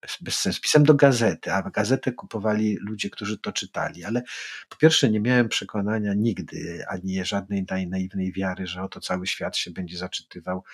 [0.00, 0.60] bez, bez sensu.
[0.60, 4.04] Pisałem do gazety, a gazetę kupowali ludzie, którzy to czytali.
[4.04, 4.22] Ale
[4.68, 9.70] po pierwsze nie miałem przekonania nigdy, ani żadnej naiwnej wiary, że oto cały świat się
[9.70, 10.64] będzie zaczytywał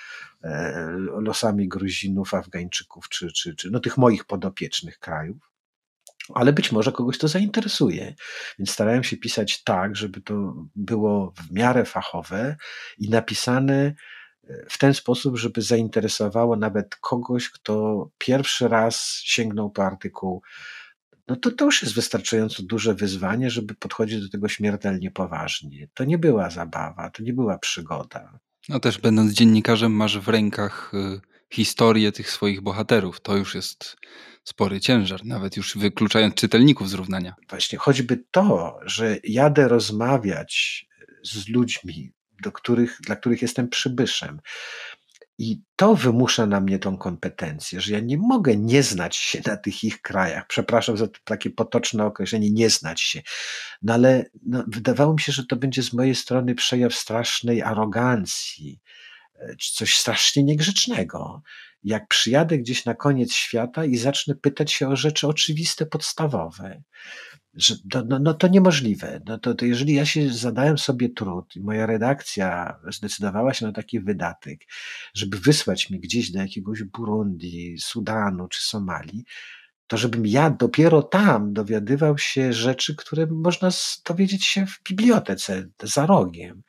[0.42, 0.72] e,
[1.20, 5.51] losami Gruzinów, Afgańczyków, czy, czy, czy no, tych moich podopiecznych krajów
[6.34, 8.14] ale być może kogoś to zainteresuje.
[8.58, 12.56] Więc starałem się pisać tak, żeby to było w miarę fachowe
[12.98, 13.94] i napisane e,
[14.68, 20.42] w ten sposób, żeby zainteresowało nawet kogoś, kto pierwszy raz sięgnął po artykuł.
[21.28, 25.88] No to, to już jest wystarczająco duże wyzwanie, żeby podchodzić do tego śmiertelnie poważnie.
[25.94, 28.38] To nie była zabawa, to nie była przygoda.
[28.68, 33.20] No też będąc dziennikarzem masz w rękach y, historię tych swoich bohaterów.
[33.20, 33.96] To już jest
[34.44, 37.34] spory ciężar, nawet już wykluczając czytelników z równania.
[37.48, 40.84] Właśnie choćby to, że jadę rozmawiać
[41.22, 42.12] z ludźmi,
[42.42, 44.40] do których, dla których jestem przybyszem.
[45.38, 49.56] I to wymusza na mnie tą kompetencję, że ja nie mogę nie znać się na
[49.56, 50.46] tych ich krajach.
[50.46, 53.22] Przepraszam za takie potoczne określenie, nie znać się.
[53.82, 58.80] No ale no, wydawało mi się, że to będzie z mojej strony przejaw strasznej arogancji,
[58.80, 59.01] e,
[59.74, 61.42] coś strasznie niegrzecznego
[61.84, 66.82] jak przyjadę gdzieś na koniec świata i zacznę pytać się o rzeczy oczywiste, podstawowe,
[67.54, 69.20] że to, no, no to niemożliwe.
[69.26, 74.00] No to, to jeżeli ja się zadałem sobie trud moja redakcja zdecydowała się na taki
[74.00, 74.60] wydatek,
[75.14, 79.24] żeby wysłać mi gdzieś do jakiegoś Burundi, Sudanu czy Somalii,
[79.86, 83.68] to żebym ja dopiero tam dowiadywał się rzeczy, które można
[84.08, 86.62] dowiedzieć się w bibliotece za rogiem.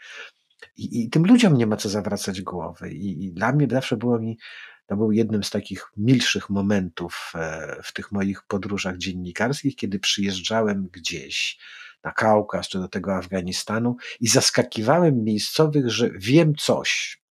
[0.77, 2.91] I, I, tym ludziom nie ma co zawracać głowy.
[2.91, 4.37] I, I, dla mnie zawsze było mi
[4.85, 10.89] to był jednym z takich milszych momentów e, w tych moich podróżach dziennikarskich, kiedy przyjeżdżałem
[10.91, 11.59] gdzieś
[12.03, 17.21] na Kaukaz czy do tego Afganistanu i zaskakiwałem miejscowych, że wiem coś,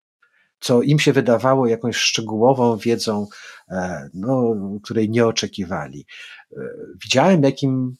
[0.61, 3.27] co im się wydawało jakąś szczegółową wiedzą,
[3.69, 6.07] e, no, której nie oczekiwali.
[6.53, 6.57] E,
[7.03, 7.97] widziałem, jakim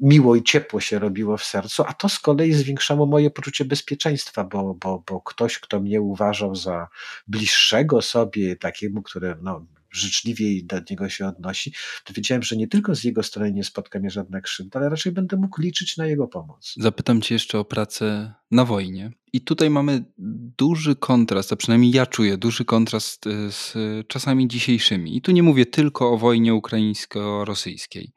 [0.00, 4.44] miło i ciepło się robiło w sercu, a to z kolei zwiększało moje poczucie bezpieczeństwa,
[4.44, 6.88] bo, bo, bo ktoś, kto mnie uważał za
[7.26, 11.72] bliższego sobie, takiemu, który no, życzliwie do niego się odnosi,
[12.04, 15.12] to wiedziałem, że nie tylko z jego strony nie spotka mnie żadna krzywda, ale raczej
[15.12, 16.74] będę mógł liczyć na jego pomoc.
[16.76, 19.12] Zapytam cię jeszcze o pracę na wojnie.
[19.32, 20.04] I tutaj mamy
[20.58, 23.74] duży kontrast, a przynajmniej ja czuję duży kontrast y, z
[24.08, 25.16] czasami dzisiejszymi.
[25.16, 28.12] I tu nie mówię tylko o wojnie ukraińsko-rosyjskiej.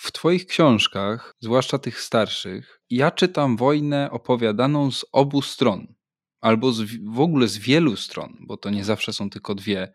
[0.00, 5.94] W Twoich książkach, zwłaszcza tych starszych, ja czytam wojnę opowiadaną z obu stron,
[6.40, 6.82] albo z,
[7.14, 9.92] w ogóle z wielu stron, bo to nie zawsze są tylko dwie,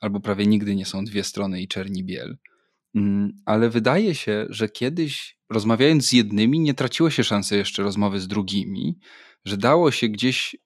[0.00, 2.38] albo prawie nigdy nie są dwie strony i czerni biel.
[2.94, 8.20] Mm, ale wydaje się, że kiedyś rozmawiając z jednymi, nie traciło się szansy jeszcze rozmowy
[8.20, 8.98] z drugimi,
[9.44, 10.56] że dało się gdzieś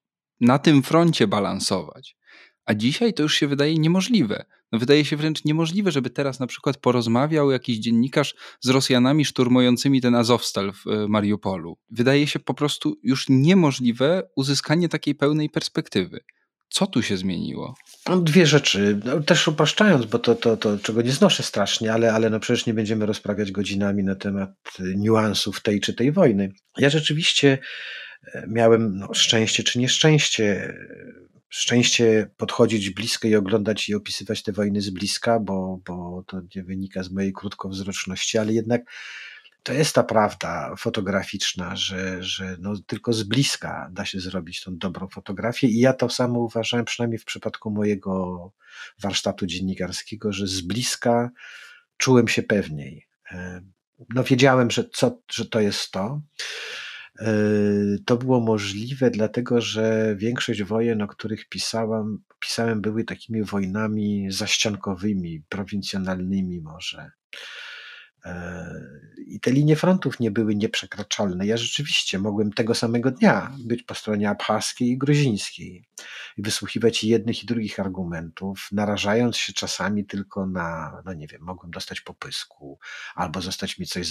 [0.40, 2.16] na tym froncie balansować.
[2.64, 4.44] A dzisiaj to już się wydaje niemożliwe.
[4.72, 10.00] No wydaje się wręcz niemożliwe, żeby teraz na przykład porozmawiał jakiś dziennikarz z Rosjanami szturmującymi
[10.00, 11.79] ten Azowstal w e, Mariupolu.
[11.90, 16.21] Wydaje się po prostu już niemożliwe uzyskanie takiej pełnej perspektywy.
[16.69, 17.75] Co tu się zmieniło?
[18.08, 19.00] No, dwie rzeczy.
[19.04, 22.67] No, też upraszczając, bo to, to, to, czego nie znoszę strasznie, ale, ale no przecież
[22.67, 24.50] nie będziemy rozprawiać godzinami na temat
[24.96, 26.52] niuansów tej czy tej wojny.
[26.79, 27.58] Ja rzeczywiście
[28.35, 30.75] e, miałem no, szczęście czy nieszczęście
[31.53, 36.63] szczęście podchodzić blisko i oglądać i opisywać te wojny z bliska, bo, bo to nie
[36.63, 38.83] wynika z mojej krótkowzroczności, ale jednak
[39.63, 44.79] to jest ta prawda fotograficzna, że, że no tylko z bliska da się zrobić tą
[44.79, 48.53] dobrą fotografię i ja to samo uważałem, przynajmniej w przypadku mojego
[49.03, 51.31] warsztatu dziennikarskiego, że z bliska
[51.96, 53.07] czułem się pewniej.
[53.31, 53.63] E,
[54.15, 56.21] no wiedziałem, że, co, że to jest to.
[57.23, 57.35] E,
[58.06, 65.42] to było możliwe, dlatego że większość wojen, o których pisałam, pisałem, były takimi wojnami zaściankowymi,
[65.48, 67.10] prowincjonalnymi może.
[69.27, 71.46] I te linie frontów nie były nieprzekraczalne.
[71.46, 75.85] Ja rzeczywiście mogłem tego samego dnia być po stronie abchaskiej i gruzińskiej
[76.37, 81.71] i wysłuchiwać jednych i drugich argumentów, narażając się czasami tylko na, no nie wiem, mogłem
[81.71, 82.79] dostać popysku
[83.15, 84.07] albo zostać mi coś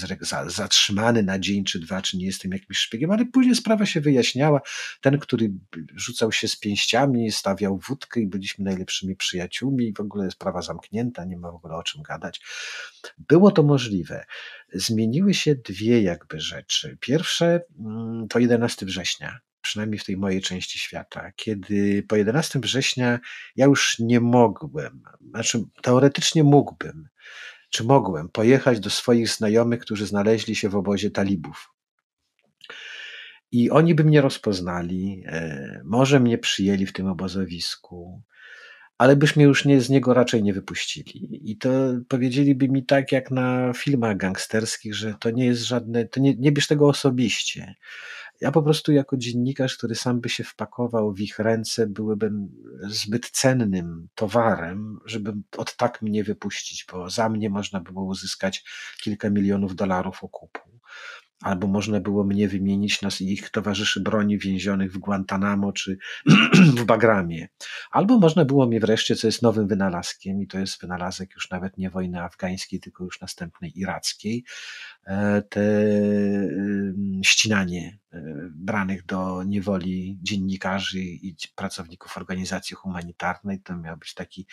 [0.45, 4.61] zatrzymany na dzień czy dwa, czy nie jestem jakimś szpiegiem, ale później sprawa się wyjaśniała.
[5.01, 5.51] Ten, który
[5.95, 11.37] rzucał się z pięściami, stawiał wódkę i byliśmy najlepszymi przyjaciółmi, w ogóle sprawa zamknięta, nie
[11.37, 12.41] ma w ogóle o czym gadać.
[13.17, 14.25] Było to możliwe.
[14.73, 16.97] Zmieniły się dwie jakby rzeczy.
[16.99, 23.19] Pierwsze mm, to 11 września przynajmniej w tej mojej części świata, kiedy po 11 września
[23.55, 27.07] ja już nie mogłem, znaczy teoretycznie mógłbym,
[27.69, 31.73] czy mogłem pojechać do swoich znajomych, którzy znaleźli się w obozie talibów.
[33.51, 38.21] I oni by mnie rozpoznali, e, może mnie przyjęli w tym obozowisku,
[38.97, 41.51] ale byśmy już nie, z niego raczej nie wypuścili.
[41.51, 41.69] I to
[42.07, 46.51] powiedzieliby mi tak, jak na filmach gangsterskich, że to nie jest żadne, to nie, nie
[46.51, 47.75] bierz tego osobiście.
[48.41, 52.49] Ja po prostu jako dziennikarz, który sam by się wpakował w ich ręce, byłbym
[52.83, 58.63] zbyt cennym towarem, żeby od tak mnie wypuścić, bo za mnie można było uzyskać
[59.03, 60.71] kilka milionów dolarów okupu
[61.41, 65.97] albo można było mnie wymienić na ich towarzyszy broni więzionych w Guantanamo czy
[66.77, 67.47] w Bagramie.
[67.91, 71.77] Albo można było mnie wreszcie, co jest nowym wynalazkiem, i to jest wynalazek już nawet
[71.77, 74.43] nie wojny afgańskiej, tylko już następnej irackiej,
[75.07, 75.61] e, te
[77.23, 83.61] ścinanie e, branych do niewoli dziennikarzy i pracowników organizacji humanitarnej.
[83.61, 84.47] To miał być taki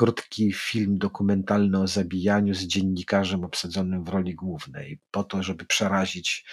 [0.00, 6.44] krótki film dokumentalny o zabijaniu z dziennikarzem obsadzonym w roli głównej, po to, żeby przerazić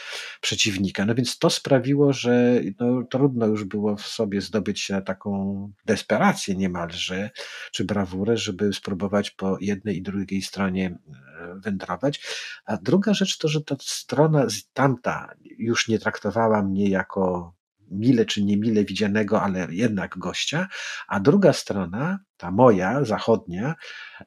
[0.42, 1.06] przeciwnika.
[1.06, 5.72] No więc to sprawiło, że no, trudno już było w sobie zdobyć się na taką
[5.86, 7.30] desperację niemalże,
[7.72, 12.22] czy brawurę, żeby spróbować po jednej i drugiej stronie e, wędrować.
[12.66, 17.57] A druga rzecz to, że ta strona tamta już nie traktowała mnie jako
[17.92, 20.68] mile czy niemile widzianego, ale jednak gościa,
[21.08, 23.76] a druga strona, ta moja, zachodnia,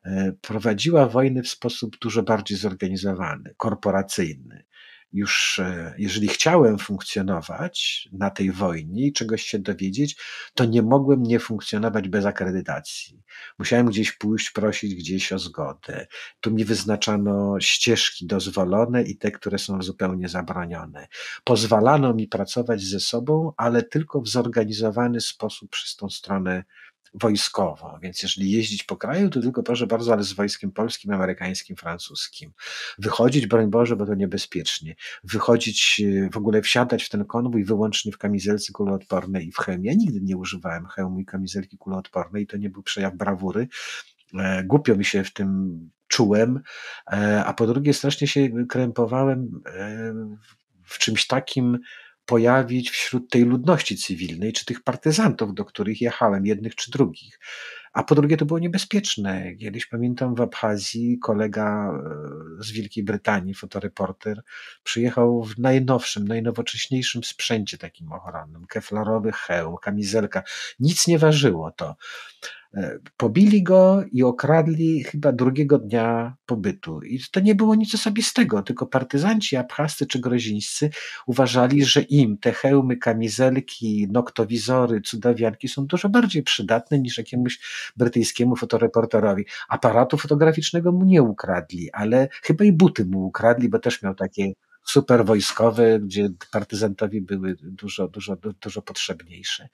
[0.04, 4.64] e, prowadziła wojny w sposób dużo bardziej zorganizowany, korporacyjny
[5.12, 10.16] już e, jeżeli chciałem funkcjonować na tej wojnie i czegoś się dowiedzieć,
[10.54, 13.22] to nie mogłem nie funkcjonować bez akredytacji.
[13.58, 16.06] Musiałem gdzieś pójść, prosić gdzieś o zgodę.
[16.40, 21.08] Tu mi wyznaczano ścieżki dozwolone i te, które są zupełnie zabronione.
[21.44, 26.64] Pozwalano mi pracować ze sobą, ale tylko w zorganizowany sposób przez tą stronę
[27.14, 31.76] wojskowo, więc jeżeli jeździć po kraju, to tylko proszę bardzo, ale z wojskiem polskim, amerykańskim,
[31.76, 32.52] francuskim.
[32.98, 34.94] Wychodzić, broń Boże, bo to niebezpiecznie.
[35.24, 39.88] Wychodzić, e, w ogóle wsiadać w ten konwój wyłącznie w kamizelce kuloodpornej i w hełmie.
[39.90, 43.68] Ja nigdy nie używałem hełmu i kamizelki kuloodpornej, to nie był przejaw brawury.
[44.34, 46.60] E, głupio mi się w tym czułem,
[47.12, 49.62] e, a po drugie strasznie się krępowałem
[50.84, 51.78] w czymś takim,
[52.30, 57.38] pojawić wśród tej ludności cywilnej, czy tych partyzantów, do których jechałem, jednych czy drugich.
[57.92, 59.56] A po drugie, to było niebezpieczne.
[59.56, 64.42] Kiedyś pamiętam w Abchazji kolega e, z Wielkiej Brytanii, fotoreporter,
[64.82, 68.66] przyjechał w najnowszym, najnowocześniejszym sprzęcie takim ochronnym.
[68.66, 70.42] Keflarowy hełm, kamizelka.
[70.80, 71.96] Nic nie ważyło to.
[72.74, 77.02] E, pobili go i okradli chyba drugiego dnia pobytu.
[77.02, 80.90] I to nie było nic osobistego, tylko partyzanci abchascy czy grozińscy
[81.26, 87.60] uważali, że im te hełmy, kamizelki, noktowizory, cudawianki są dużo bardziej przydatne niż jakiemuś
[87.96, 89.44] brytyjskiemu fotoreporterowi.
[89.68, 94.52] Aparatu fotograficznego mu nie ukradli, ale chyba i buty mu ukradli, bo też miał takie
[94.84, 99.68] super wojskowe, gdzie partyzantowi były dużo, dużo, dużo potrzebniejsze.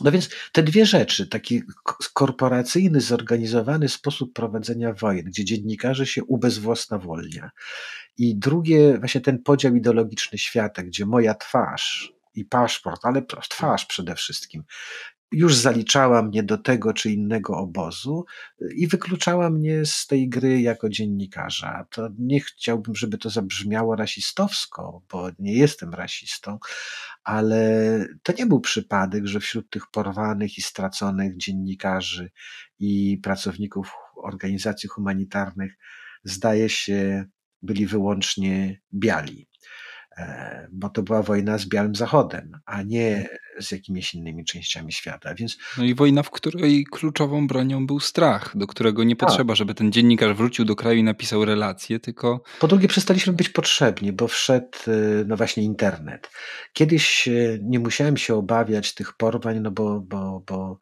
[0.00, 1.62] No więc te dwie rzeczy, taki
[2.12, 7.50] korporacyjny, zorganizowany sposób prowadzenia wojen, gdzie dziennikarze się ubezwłasnowolnia
[8.18, 14.14] i drugie, właśnie ten podział ideologiczny świata, gdzie moja twarz i paszport, ale twarz przede
[14.14, 14.64] wszystkim,
[15.32, 18.24] już zaliczała mnie do tego czy innego obozu
[18.76, 21.86] i wykluczała mnie z tej gry jako dziennikarza.
[21.90, 26.58] To nie chciałbym, żeby to zabrzmiało rasistowsko, bo nie jestem rasistą,
[27.24, 32.30] ale to nie był przypadek, że wśród tych porwanych i straconych dziennikarzy
[32.78, 35.76] i pracowników organizacji humanitarnych
[36.24, 37.24] zdaje się
[37.62, 39.48] byli wyłącznie biali.
[40.18, 43.28] E, bo to była wojna z Białym Zachodem, a nie
[43.60, 45.34] z jakimiś innymi częściami świata.
[45.34, 49.28] Więc No i wojna, w której kluczową bronią był strach, do którego nie Tak.
[49.28, 53.48] potrzeba, żeby ten dziennikarz wrócił do kraju i napisał relację, tylko po drugie przestaliśmy być
[53.48, 56.30] potrzebni, bo wszedł y, no właśnie internet.
[56.72, 60.78] Kiedyś y, nie musiałem się obawiać tych porwań, no bo, bo, bo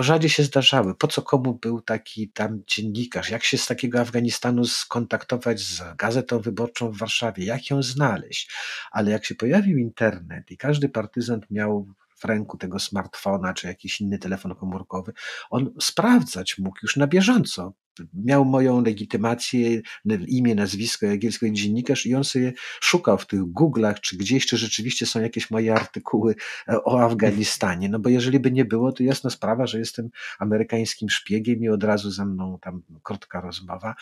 [0.00, 0.94] rzadziej się zdarzały.
[0.94, 3.30] Po co komu był taki tam dziennikarz?
[3.30, 7.44] Jak się z takiego Afganistanu skontaktować z Gazetą Wyborczą w Warszawie?
[7.44, 8.52] Jak ją znaleźć?
[8.90, 14.00] Ale jak się pojawił internet i każdy partyzant miał w ręku tego smartfona czy jakiś
[14.00, 15.12] inny telefon komórkowy,
[15.50, 17.72] on sprawdzać mógł już na bieżąco.
[18.14, 19.80] Miał moją legitymację,
[20.26, 25.06] imię, nazwisko jagielskiego dziennikarz i on sobie szukał w tych Google'ach, czy gdzieś, czy rzeczywiście
[25.06, 26.34] są jakieś moje artykuły
[26.68, 27.88] e, o Afganistanie.
[27.88, 31.84] No bo jeżeli by nie było, to jasna sprawa, że jestem amerykańskim szpiegiem i od
[31.84, 33.94] razu ze mną tam krótka rozmowa.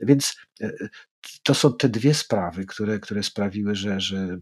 [0.00, 0.72] Więc e,
[1.42, 4.38] to są te dwie sprawy, które, które sprawiły, że, że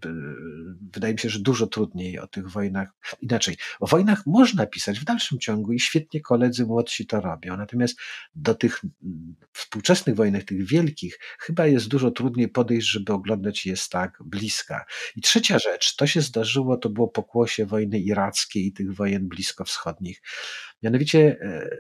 [0.93, 2.89] wydaje mi się, że dużo trudniej o tych wojnach.
[3.21, 7.57] Inaczej, o wojnach można pisać w dalszym ciągu i świetnie koledzy młodsi to robią.
[7.57, 7.99] Natomiast
[8.35, 8.83] do tych
[9.53, 14.85] współczesnych wojnach, tych wielkich, chyba jest dużo trudniej podejść, żeby oglądać je z tak bliska.
[15.17, 20.23] I trzecia rzecz, to się zdarzyło, to było pokłosie wojny irackiej i tych wojen bliskowschodnich.
[20.83, 21.71] Mianowicie e,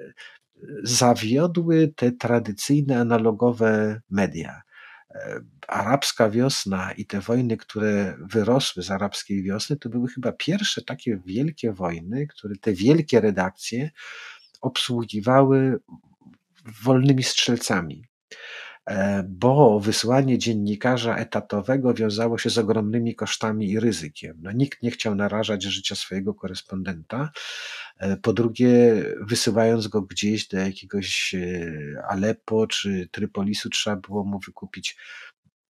[0.83, 4.63] zawiodły te tradycyjne analogowe media.
[5.69, 11.21] Arabska wiosna i te wojny, które wyrosły z arabskiej wiosny, to były chyba pierwsze takie
[11.27, 13.91] wielkie wojny, które te wielkie redakcje
[14.61, 15.79] obsługiwały
[16.83, 18.08] wolnymi strzelcami.
[18.89, 24.37] E, Bo wysłanie dziennikarza etatowego wiązało się z ogromnymi kosztami i ryzykiem.
[24.43, 27.31] No, nikt nie chciał narażać życia swojego korespondenta.
[27.99, 34.39] E, Po drugie, wysyłając go gdzieś do jakiegoś e, Aleppo czy Trypolisu, trzeba było mu
[34.39, 34.97] wykupić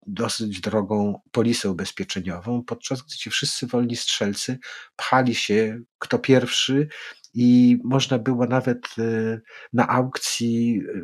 [0.08, 4.60] dosyć drogą polisę ubezpieczeniową, podczas gdy ci wszyscy wolni strzelcy
[4.96, 6.88] pchali się kto pierwszy
[7.34, 9.40] i można było nawet e,
[9.74, 11.02] na aukcji e,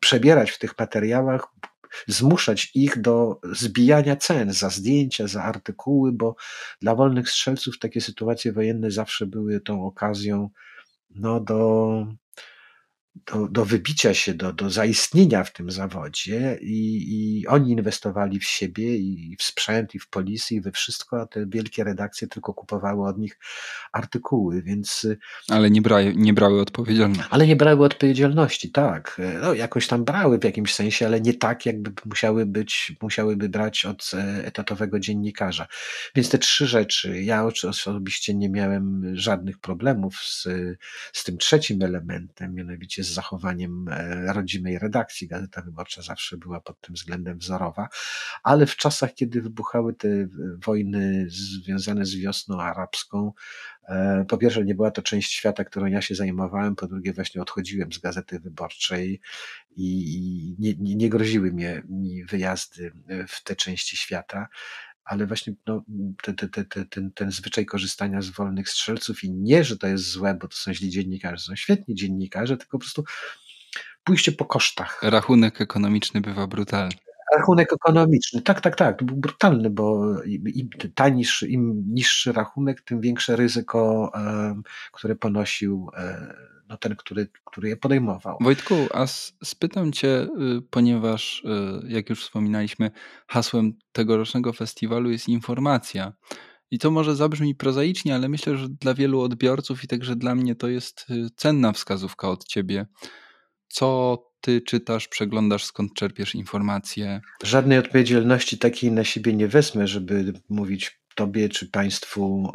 [0.00, 1.46] przebierać w tych materiałach,
[2.06, 6.36] zmuszać ich do zbijania cen za zdjęcia, za artykuły, bo
[6.80, 10.50] dla wolnych strzelców takie sytuacje wojenne zawsze były tą okazją
[11.10, 12.06] no, do,
[13.26, 18.44] do, do wybicia się, do, do zaistnienia w tym zawodzie i, i oni inwestowali w
[18.44, 22.54] siebie i w sprzęt, i w polisy, i we wszystko, a te wielkie redakcje tylko
[22.54, 23.38] kupowały od nich
[23.92, 25.06] artykuły, więc
[25.48, 27.28] ale nie, bra, nie brały odpowiedzialności.
[27.30, 29.20] ale nie brały odpowiedzialności, tak.
[29.42, 33.84] No, jakoś tam brały w jakimś sensie, ale nie tak, jakby musiały być, musiałyby brać
[33.84, 35.66] od e, etatowego dziennikarza.
[36.14, 37.22] Więc te trzy rzeczy.
[37.22, 40.48] Ja osobiście nie miałem żadnych problemów z,
[41.12, 45.28] z tym trzecim elementem, mianowicie z zachowaniem e, rodzimej redakcji.
[45.28, 47.88] Gazeta Wyborcza zawsze była pod tym względem wzorowa,
[48.42, 50.28] ale w czasach, kiedy wybuchały te e,
[50.64, 53.32] wojny związane z wiosną arabską,
[53.88, 57.42] E, Po pierwsze, nie była to część świata, którą ja się zajmowałem, po drugie, właśnie
[57.42, 59.20] odchodziłem z gazety wyborczej
[59.76, 62.92] i nie, nie, nie groziły mi wyjazdy
[63.28, 64.48] w te części świata,
[65.08, 65.84] ale właśnie no,
[66.22, 69.86] te, te, te, te, ten, ten zwyczaj korzystania z wolnych strzelców i nie, że to
[69.86, 73.04] jest złe, bo to są źli dziennikarze, są świetni dziennikarze, tylko po prostu
[74.04, 75.00] pójście po kosztach.
[75.02, 76.94] Rachunek ekonomiczny bywa brutalny.
[77.36, 83.00] Rachunek ekonomiczny, tak, tak, tak, to był brutalny, bo im, tańszy, im niższy rachunek, tym
[83.00, 84.12] większe ryzyko,
[84.92, 86.34] które ponosił e,
[86.68, 88.38] no, ten, który, który je podejmował.
[88.40, 89.06] Wojtku, a
[89.44, 90.28] spytam Cię, y,
[90.70, 91.44] ponieważ,
[91.84, 92.90] y, jak już wspominaliśmy,
[93.28, 96.12] hasłem tegorocznego festiwalu jest informacja.
[96.70, 100.54] I to może zabrzmi prozaicznie, ale myślę, że dla wielu odbiorców i także dla mnie
[100.54, 102.86] to jest y, cenna wskazówka od Ciebie.
[103.68, 107.20] Co Ty czytasz, przeglądasz, skąd czerpiesz informacje?
[107.42, 112.52] Żadnej odpowiedzialności takiej na siebie nie wezmę, żeby mówić tobie czy państwu,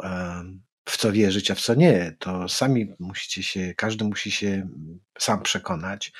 [0.84, 2.16] w co wierzyć, a w co nie.
[2.18, 6.12] To sami musicie się, każdy musi się mm, sam przekonać.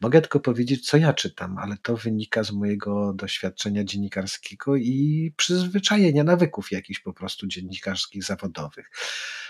[0.00, 6.24] Mogę tylko powiedzieć, co ja czytam, ale to wynika z mojego doświadczenia dziennikarskiego i przyzwyczajenia,
[6.24, 8.90] nawyków jakichś po prostu dziennikarskich, zawodowych.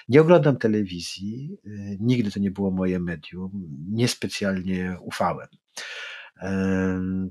[0.09, 3.51] Nie oglądam telewizji, y, nigdy to nie było moje medium,
[3.91, 5.49] niespecjalnie ufałem.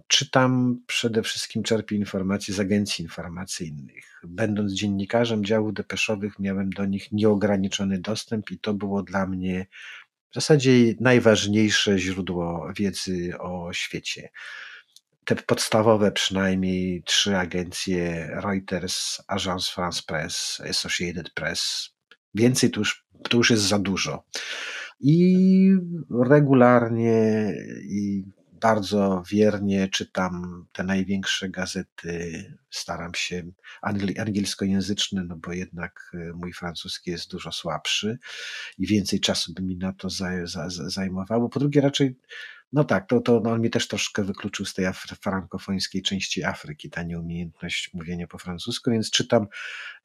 [0.07, 4.21] Czytam przede wszystkim, czerpię informacje z agencji informacyjnych.
[4.23, 9.67] Będąc dziennikarzem działów depeszowych, miałem do nich nieograniczony dostęp i to było dla mnie
[10.31, 14.29] w zasadzie najważniejsze źródło wiedzy o świecie.
[15.25, 21.89] Te podstawowe przynajmniej trzy agencje Reuters, Agence France Press, Associated Press.
[22.35, 24.23] Więcej to już, to już jest za dużo.
[24.99, 25.71] I
[26.29, 27.53] regularnie
[27.83, 28.23] i
[28.61, 32.45] bardzo wiernie czytam te największe gazety.
[32.69, 33.43] Staram się
[34.17, 38.19] angielskojęzyczny, no bo jednak e, mój francuski jest dużo słabszy
[38.77, 40.07] i więcej czasu by mi na to
[40.69, 41.49] zajmowało.
[41.49, 42.15] Po drugie, raczej
[42.73, 44.85] no tak, to, to no on mnie też troszkę wykluczył z tej
[45.21, 49.47] frankofońskiej części Afryki, ta nieumiejętność mówienia po francusku, więc czytam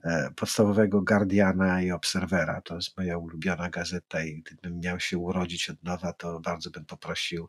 [0.05, 2.61] e, podstawowego Guardiana i Obserwera.
[2.61, 6.85] To jest moja ulubiona gazeta i gdybym miał się urodzić od nowa, to bardzo bym
[6.85, 7.49] poprosił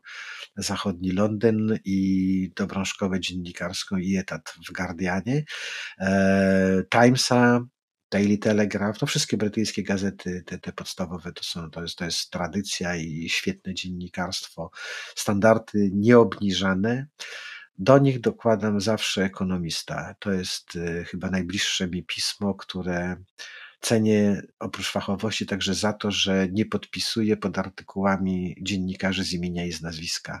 [0.56, 5.44] zachodni Londyn i dobrą szkołę dziennikarską i etat w Guardianie.
[6.00, 7.60] E, Timesa
[8.10, 12.30] Daily Telegraph, to wszystkie brytyjskie gazety, te, te podstawowe, to, są, to, jest, to jest
[12.30, 14.70] tradycja i świetne dziennikarstwo,
[15.14, 17.06] standardy nieobniżane.
[17.78, 20.14] Do nich dokładam zawsze ekonomista.
[20.18, 23.16] To jest y, chyba najbliższe mi pismo, które
[23.80, 29.72] Cenię oprócz fachowości także za to, że nie podpisuję pod artykułami dziennikarzy z imienia i
[29.72, 30.40] z nazwiska.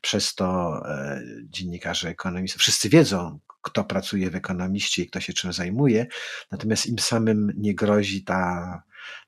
[0.00, 5.52] Przez to e, dziennikarze ekonomistów, wszyscy wiedzą, kto pracuje w ekonomiście i kto się czym
[5.52, 6.06] zajmuje,
[6.50, 8.82] natomiast im samym nie grozi ta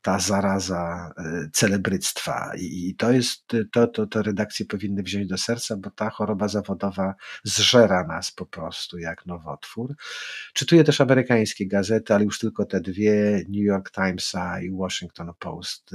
[0.07, 2.53] ta zaraza e, celebryctwa.
[2.59, 7.15] I to jest, to, to, to redakcje powinny wziąć do serca, bo ta choroba zawodowa
[7.45, 9.95] zżera nas po prostu jak nowotwór.
[10.55, 15.91] Czytuję też amerykańskie gazety, ale już tylko te dwie, New York Timesa i Washington Post.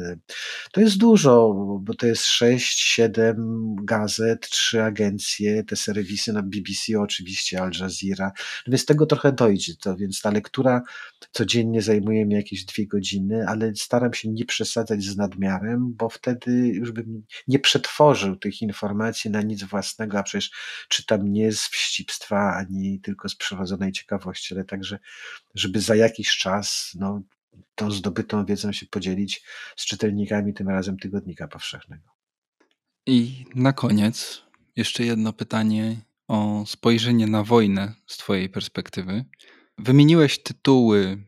[0.72, 7.00] To jest dużo, bo to jest sześć, siedem gazet, trzy agencje, te serwisy na BBC
[7.00, 8.32] oczywiście, Al Jazeera,
[8.68, 10.82] no więc tego trochę dojdzie, to więc ta lektura
[11.32, 16.68] codziennie zajmuje mi jakieś dwie godziny, ale staram się nie przesadzać z nadmiarem, bo wtedy
[16.68, 20.52] już bym nie przetworzył tych informacji na nic własnego, a przecież
[20.90, 25.00] czytam nie z wścibstwa, ani tylko z przyrodzonej ciekawości, ale także,
[25.56, 27.22] żeby za jakiś czas no,
[27.76, 29.44] tą zdobytą wiedzą się podzielić
[29.76, 32.10] z czytelnikami, tym razem Tygodnika Powszechnego.
[33.06, 34.44] I na koniec
[34.76, 35.98] jeszcze jedno pytanie
[36.28, 39.26] o spojrzenie na wojnę z Twojej perspektywy.
[39.78, 41.24] Wymieniłeś tytuły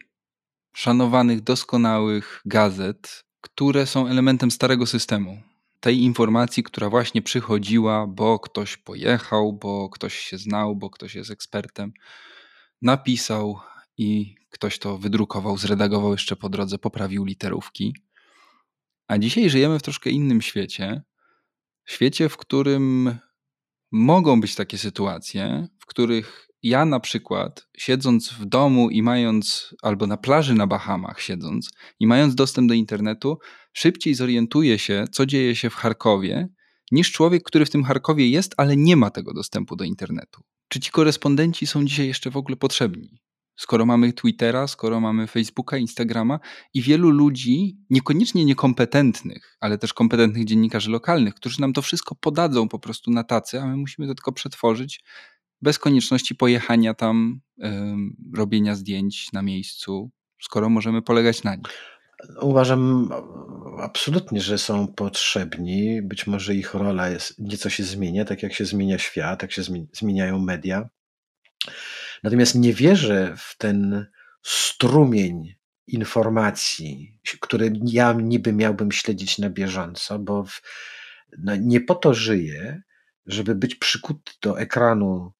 [0.74, 5.42] szanowanych, doskonałych gazet, które są elementem starego systemu.
[5.80, 11.32] Tej informacji, która właśnie przychodziła, bo ktoś pojechał, bo ktoś się znał, bo ktoś jest
[11.32, 11.94] ekspertem,
[12.82, 13.60] napisał
[13.98, 17.96] i ktoś to wydrukował, zredagował jeszcze po drodze, poprawił literówki.
[19.08, 21.02] A dzisiaj żyjemy w troszkę innym świecie.
[21.86, 23.16] Świecie, w którym
[23.92, 30.08] mogą być takie sytuacje, w których ja na przykład, siedząc w domu i mając, albo
[30.08, 33.38] na plaży na Bahamach siedząc i mając dostęp do internetu,
[33.74, 36.48] szybciej zorientuję się, co dzieje się w Charkowie,
[36.92, 40.42] niż człowiek, który w tym Charkowie jest, ale nie ma tego dostępu do internetu.
[40.68, 43.10] Czy ci korespondenci są dzisiaj jeszcze w ogóle potrzebni?
[43.56, 46.40] Skoro mamy Twittera, skoro mamy Facebooka, Instagrama
[46.74, 52.70] i wielu ludzi, niekoniecznie niekompetentnych, ale też kompetentnych dziennikarzy lokalnych, którzy nam to wszystko podadzą
[52.70, 55.04] po prostu na tacy, a my musimy to tylko przetworzyć
[55.64, 57.42] bez konieczności pojechania tam,
[58.36, 60.12] robienia zdjęć na miejscu,
[60.42, 61.68] skoro możemy polegać na nich.
[62.42, 63.10] Uważam
[63.80, 66.02] absolutnie, że są potrzebni.
[66.02, 69.62] Być może ich rola jest, nieco się zmienia, tak jak się zmienia świat, jak się
[69.94, 70.90] zmieniają media.
[72.24, 74.06] Natomiast nie wierzę w ten
[74.42, 75.56] strumień
[75.88, 80.62] informacji, który ja niby miałbym śledzić na bieżąco, bo w,
[81.38, 82.82] no nie po to żyję,
[83.26, 85.32] żeby być przykuty do ekranu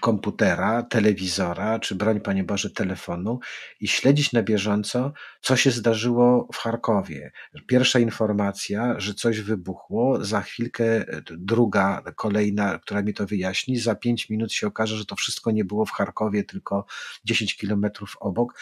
[0.00, 3.38] komputera, telewizora, czy broń Panie Boże telefonu
[3.80, 7.32] i śledzić na bieżąco, co się zdarzyło w Charkowie.
[7.66, 13.94] Pierwsza informacja, że coś wybuchło, za chwilkę e, druga, kolejna, która mi to wyjaśni, za
[13.94, 16.86] pięć minut się okaże, że to wszystko nie było w Charkowie, tylko
[17.24, 18.60] 10 kilometrów obok.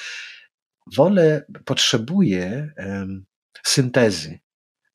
[0.97, 2.73] Wolę, potrzebuję
[3.63, 4.44] syntezy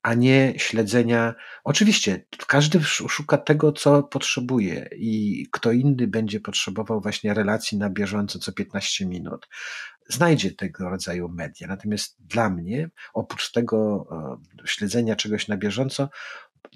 [0.02, 1.36] a nie śledzenia.
[1.64, 8.40] Oczywiście, każdy szuka tego, co potrzebuje, i kto inny będzie potrzebował właśnie relacji na bieżąco
[8.40, 9.48] co 15 minut.
[10.10, 11.68] Znajdzie tego rodzaju media.
[11.68, 14.08] Natomiast dla mnie, oprócz tego
[14.64, 16.10] e, śledzenia czegoś na bieżąco,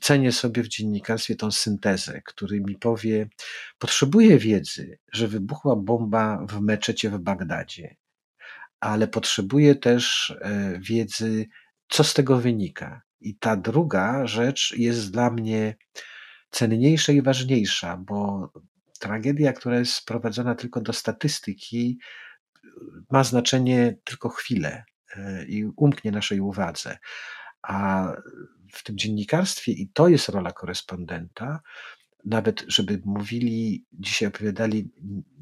[0.01, 3.30] cenię sobie w dziennikarstwie tą syntezę, który mi powie,
[3.78, 7.95] potrzebuję wiedzy, że wybuchła bomba w meczecie w Bagdadzie,
[8.80, 11.45] ale potrzebuję też e, wiedzy,
[11.89, 13.01] co z tego wynika.
[13.24, 15.76] I ta druga rzecz jest dla mnie
[16.49, 18.51] cenniejsza i ważniejsza, bo
[18.99, 21.99] tragedia, która jest sprowadzona tylko do statystyki,
[23.11, 24.84] ma znaczenie tylko chwilę
[25.15, 26.97] e, i umknie naszej uwadze.
[27.61, 28.07] A
[28.74, 31.61] w tym dziennikarstwie, i to jest rola korespondenta,
[32.26, 34.91] nawet żeby mówili, dzisiaj opowiadali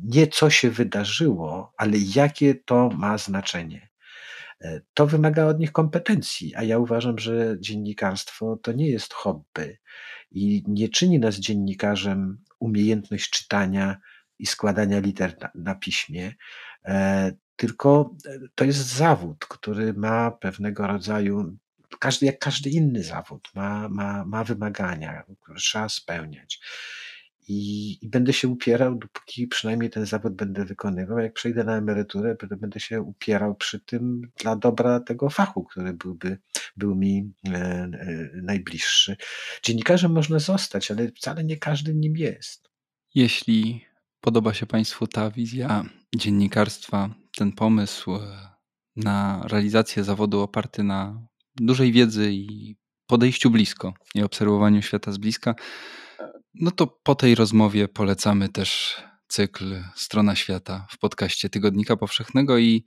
[0.03, 3.90] nie co się wydarzyło, ale jakie to ma znaczenie.
[4.61, 9.77] E, to wymaga od nich kompetencji, a ja uważam, że dziennikarstwo to nie jest hobby
[10.31, 13.97] i nie czyni nas dziennikarzem umiejętność czytania
[14.39, 16.33] i składania liter na, na piśmie,
[16.85, 21.57] e, tylko e, to jest zawód, który ma pewnego rodzaju,
[21.99, 26.59] każdy, jak każdy inny zawód, ma, ma, ma wymagania, które trzeba spełniać.
[27.47, 31.19] I, I, będę się upierał, dopóki przynajmniej ten zawód będę wykonywał.
[31.19, 36.37] Jak przejdę na emeryturę, będę się upierał przy tym dla dobra tego fachu, który byłby,
[36.77, 39.17] był mi e, e, najbliższy.
[39.63, 42.69] Dziennikarzem można zostać, ale wcale nie każdy nim jest.
[43.15, 43.85] Jeśli
[44.21, 45.83] podoba się Państwu ta wizja
[46.15, 48.49] dziennikarstwa, ten pomysł e,
[48.95, 52.75] na realizację zawodu oparty na dużej wiedzy i
[53.07, 55.55] podejściu blisko i obserwowaniu świata z bliska,
[56.53, 62.85] no to po tej rozmowie polecamy też cykl Strona Świata w podcaście Tygodnika Powszechnego i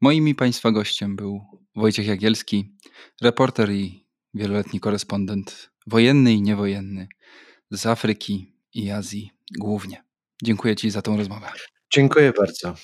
[0.00, 1.40] moim i Państwa gościem był
[1.76, 2.76] Wojciech Jagielski,
[3.22, 7.08] reporter i wieloletni korespondent wojenny i niewojenny
[7.70, 10.04] z Afryki i Azji głównie.
[10.42, 11.46] Dziękuję Ci za tą rozmowę.
[11.92, 12.74] Dziękuję bardzo.